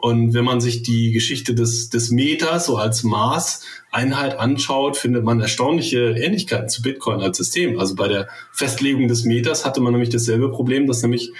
und 0.00 0.34
wenn 0.34 0.44
man 0.44 0.60
sich 0.60 0.82
die 0.82 1.12
Geschichte 1.12 1.54
des, 1.54 1.90
des 1.90 2.10
Meters 2.10 2.66
so 2.66 2.76
als 2.76 3.02
Maßeinheit 3.02 4.38
anschaut, 4.38 4.96
findet 4.96 5.24
man 5.24 5.40
erstaunliche 5.40 6.12
Ähnlichkeiten 6.12 6.68
zu 6.68 6.82
Bitcoin 6.82 7.20
als 7.20 7.38
System. 7.38 7.78
Also 7.78 7.94
bei 7.94 8.08
der 8.08 8.28
Festlegung 8.52 9.08
des 9.08 9.24
Meters 9.24 9.64
hatte 9.64 9.80
man 9.80 9.92
nämlich 9.92 10.10
dasselbe 10.10 10.50
Problem, 10.50 10.86
dass 10.86 11.02
nämlich 11.02 11.32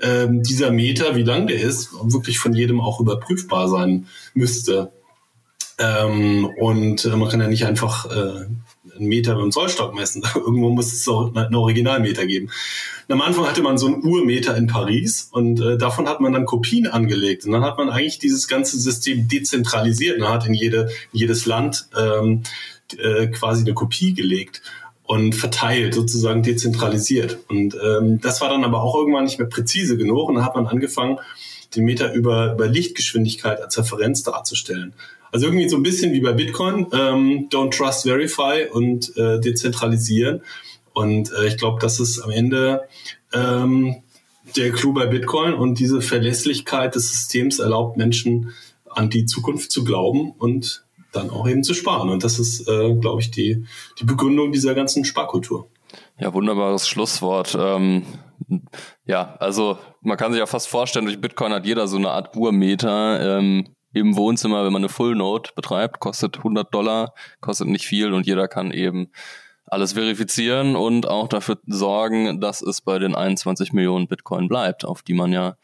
ähm, 0.00 0.42
dieser 0.42 0.70
Meter, 0.70 1.16
wie 1.16 1.22
lang 1.22 1.46
der 1.46 1.60
ist, 1.60 1.90
wirklich 2.02 2.38
von 2.38 2.54
jedem 2.54 2.80
auch 2.80 3.00
überprüfbar 3.00 3.68
sein 3.68 4.06
müsste. 4.34 4.92
Ähm, 5.78 6.44
und 6.58 7.04
äh, 7.04 7.16
man 7.16 7.28
kann 7.28 7.40
ja 7.40 7.48
nicht 7.48 7.64
einfach 7.64 8.06
äh, 8.10 8.46
einen 8.96 9.08
Meter 9.08 9.34
mit 9.34 9.42
einem 9.42 9.52
Zollstock 9.52 9.94
messen. 9.94 10.24
Irgendwo 10.34 10.70
muss 10.70 10.92
es 10.92 11.06
auch 11.08 11.34
einen 11.34 11.54
Originalmeter 11.54 12.26
geben. 12.26 12.50
Und 13.06 13.14
am 13.14 13.20
Anfang 13.22 13.46
hatte 13.46 13.62
man 13.62 13.78
so 13.78 13.86
einen 13.86 14.02
Urmeter 14.02 14.56
in 14.56 14.66
Paris 14.66 15.28
und 15.30 15.60
äh, 15.60 15.78
davon 15.78 16.08
hat 16.08 16.20
man 16.20 16.32
dann 16.32 16.44
Kopien 16.44 16.86
angelegt. 16.86 17.44
Und 17.44 17.52
dann 17.52 17.62
hat 17.62 17.78
man 17.78 17.90
eigentlich 17.90 18.18
dieses 18.18 18.48
ganze 18.48 18.78
System 18.78 19.28
dezentralisiert. 19.28 20.18
Man 20.18 20.30
hat 20.30 20.46
in, 20.46 20.54
jede, 20.54 20.90
jedes 21.12 21.46
Land 21.46 21.88
ähm, 21.96 22.42
äh, 22.98 23.28
quasi 23.28 23.62
eine 23.62 23.74
Kopie 23.74 24.14
gelegt 24.14 24.62
und 25.04 25.34
verteilt, 25.34 25.94
sozusagen 25.94 26.42
dezentralisiert. 26.42 27.38
Und 27.48 27.76
ähm, 27.82 28.20
das 28.20 28.40
war 28.40 28.50
dann 28.50 28.64
aber 28.64 28.82
auch 28.82 28.94
irgendwann 28.94 29.24
nicht 29.24 29.38
mehr 29.38 29.48
präzise 29.48 29.96
genug 29.96 30.28
und 30.28 30.34
dann 30.34 30.44
hat 30.44 30.54
man 30.54 30.66
angefangen, 30.66 31.18
den 31.74 31.84
Meter 31.84 32.12
über, 32.12 32.54
über 32.54 32.66
Lichtgeschwindigkeit 32.66 33.60
als 33.60 33.78
Referenz 33.78 34.22
darzustellen. 34.22 34.92
Also 35.32 35.46
irgendwie 35.46 35.68
so 35.68 35.76
ein 35.76 35.82
bisschen 35.82 36.12
wie 36.12 36.20
bei 36.20 36.32
Bitcoin, 36.32 36.86
ähm, 36.92 37.48
don't 37.50 37.76
trust, 37.76 38.04
verify 38.04 38.66
und 38.70 39.16
äh, 39.16 39.40
dezentralisieren. 39.40 40.42
Und 40.92 41.30
äh, 41.32 41.46
ich 41.46 41.56
glaube, 41.56 41.78
das 41.80 42.00
ist 42.00 42.20
am 42.20 42.30
Ende 42.30 42.88
ähm, 43.32 43.96
der 44.56 44.72
Clou 44.72 44.92
bei 44.92 45.06
Bitcoin 45.06 45.54
und 45.54 45.78
diese 45.78 46.00
Verlässlichkeit 46.00 46.94
des 46.94 47.10
Systems 47.10 47.58
erlaubt 47.58 47.96
Menschen 47.96 48.54
an 48.88 49.10
die 49.10 49.26
Zukunft 49.26 49.70
zu 49.70 49.84
glauben 49.84 50.32
und 50.38 50.84
dann 51.12 51.30
auch 51.30 51.48
eben 51.48 51.62
zu 51.62 51.74
sparen. 51.74 52.08
Und 52.08 52.24
das 52.24 52.38
ist, 52.38 52.68
äh, 52.68 52.94
glaube 52.94 53.20
ich, 53.20 53.30
die, 53.30 53.64
die 53.98 54.04
Begründung 54.04 54.52
dieser 54.52 54.74
ganzen 54.74 55.04
Sparkultur. 55.04 55.68
Ja, 56.18 56.32
wunderbares 56.34 56.88
Schlusswort. 56.88 57.56
Ähm, 57.58 58.02
ja, 59.04 59.36
also 59.38 59.78
man 60.00 60.16
kann 60.16 60.32
sich 60.32 60.38
ja 60.38 60.46
fast 60.46 60.68
vorstellen, 60.68 61.06
durch 61.06 61.20
Bitcoin 61.20 61.52
hat 61.52 61.66
jeder 61.66 61.86
so 61.88 61.96
eine 61.96 62.10
Art 62.10 62.36
Urmeter. 62.36 63.38
Ähm, 63.38 63.68
im 63.92 64.16
Wohnzimmer, 64.16 64.64
wenn 64.64 64.72
man 64.72 64.82
eine 64.82 64.88
Full 64.88 65.14
Note 65.14 65.52
betreibt, 65.54 66.00
kostet 66.00 66.38
100 66.38 66.72
Dollar, 66.72 67.14
kostet 67.40 67.68
nicht 67.68 67.86
viel 67.86 68.12
und 68.12 68.26
jeder 68.26 68.48
kann 68.48 68.70
eben 68.70 69.10
alles 69.66 69.92
verifizieren 69.92 70.76
und 70.76 71.06
auch 71.08 71.28
dafür 71.28 71.58
sorgen, 71.66 72.40
dass 72.40 72.62
es 72.62 72.80
bei 72.80 72.98
den 72.98 73.14
21 73.14 73.72
Millionen 73.72 74.08
Bitcoin 74.08 74.48
bleibt, 74.48 74.84
auf 74.84 75.02
die 75.02 75.14
man 75.14 75.32
ja 75.32 75.56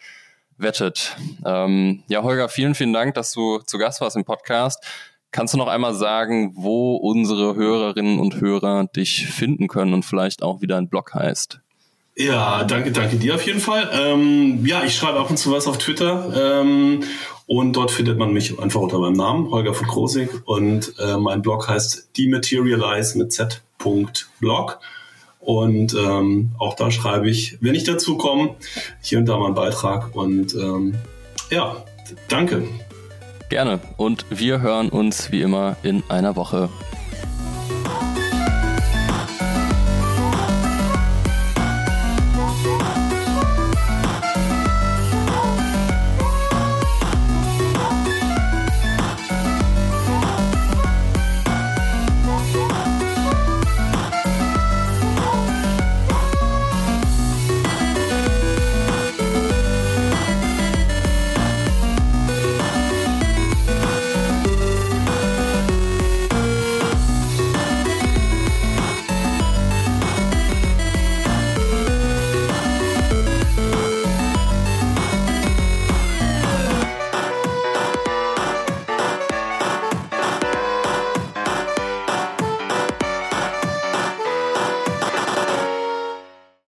wettet. 0.56 1.16
Ähm, 1.44 2.02
ja, 2.08 2.22
Holger, 2.22 2.48
vielen, 2.48 2.74
vielen 2.74 2.92
Dank, 2.92 3.14
dass 3.14 3.32
du 3.32 3.58
zu 3.58 3.78
Gast 3.78 4.00
warst 4.00 4.16
im 4.16 4.24
Podcast. 4.24 4.84
Kannst 5.30 5.54
du 5.54 5.58
noch 5.58 5.66
einmal 5.66 5.94
sagen, 5.94 6.52
wo 6.54 6.94
unsere 6.96 7.56
Hörerinnen 7.56 8.20
und 8.20 8.40
Hörer 8.40 8.86
dich 8.94 9.26
finden 9.26 9.66
können 9.66 9.92
und 9.92 10.04
vielleicht 10.04 10.42
auch 10.42 10.60
wie 10.60 10.68
dein 10.68 10.88
Blog 10.88 11.12
heißt? 11.14 11.60
Ja, 12.16 12.62
danke, 12.62 12.92
danke 12.92 13.16
dir 13.16 13.34
auf 13.34 13.44
jeden 13.44 13.58
Fall. 13.58 13.90
Ähm, 13.92 14.64
ja, 14.64 14.84
ich 14.84 14.94
schreibe 14.94 15.18
ab 15.18 15.30
und 15.30 15.36
zu 15.36 15.50
was 15.50 15.66
auf 15.66 15.78
Twitter 15.78 16.60
ähm, 16.60 17.02
und 17.46 17.74
dort 17.74 17.90
findet 17.90 18.18
man 18.18 18.32
mich 18.32 18.58
einfach 18.58 18.80
unter 18.80 18.98
meinem 18.98 19.16
Namen, 19.16 19.50
Holger 19.50 19.74
von 19.74 19.86
Krosig. 19.86 20.30
Und 20.46 20.94
äh, 20.98 21.18
mein 21.18 21.42
Blog 21.42 21.68
heißt 21.68 22.10
Dematerialize 22.16 23.18
mit 23.18 23.32
z.blog. 23.32 24.80
Und 25.40 25.94
ähm, 25.94 26.52
auch 26.58 26.74
da 26.74 26.90
schreibe 26.90 27.28
ich, 27.28 27.58
wenn 27.60 27.74
ich 27.74 27.84
dazu 27.84 28.16
komme, 28.16 28.54
hier 29.02 29.18
und 29.18 29.26
da 29.26 29.36
mal 29.36 29.46
einen 29.46 29.54
Beitrag. 29.54 30.16
Und 30.16 30.54
ähm, 30.54 30.94
ja, 31.50 31.84
danke. 32.28 32.66
Gerne. 33.50 33.78
Und 33.98 34.24
wir 34.30 34.62
hören 34.62 34.88
uns 34.88 35.30
wie 35.30 35.42
immer 35.42 35.76
in 35.82 36.02
einer 36.08 36.36
Woche. 36.36 36.70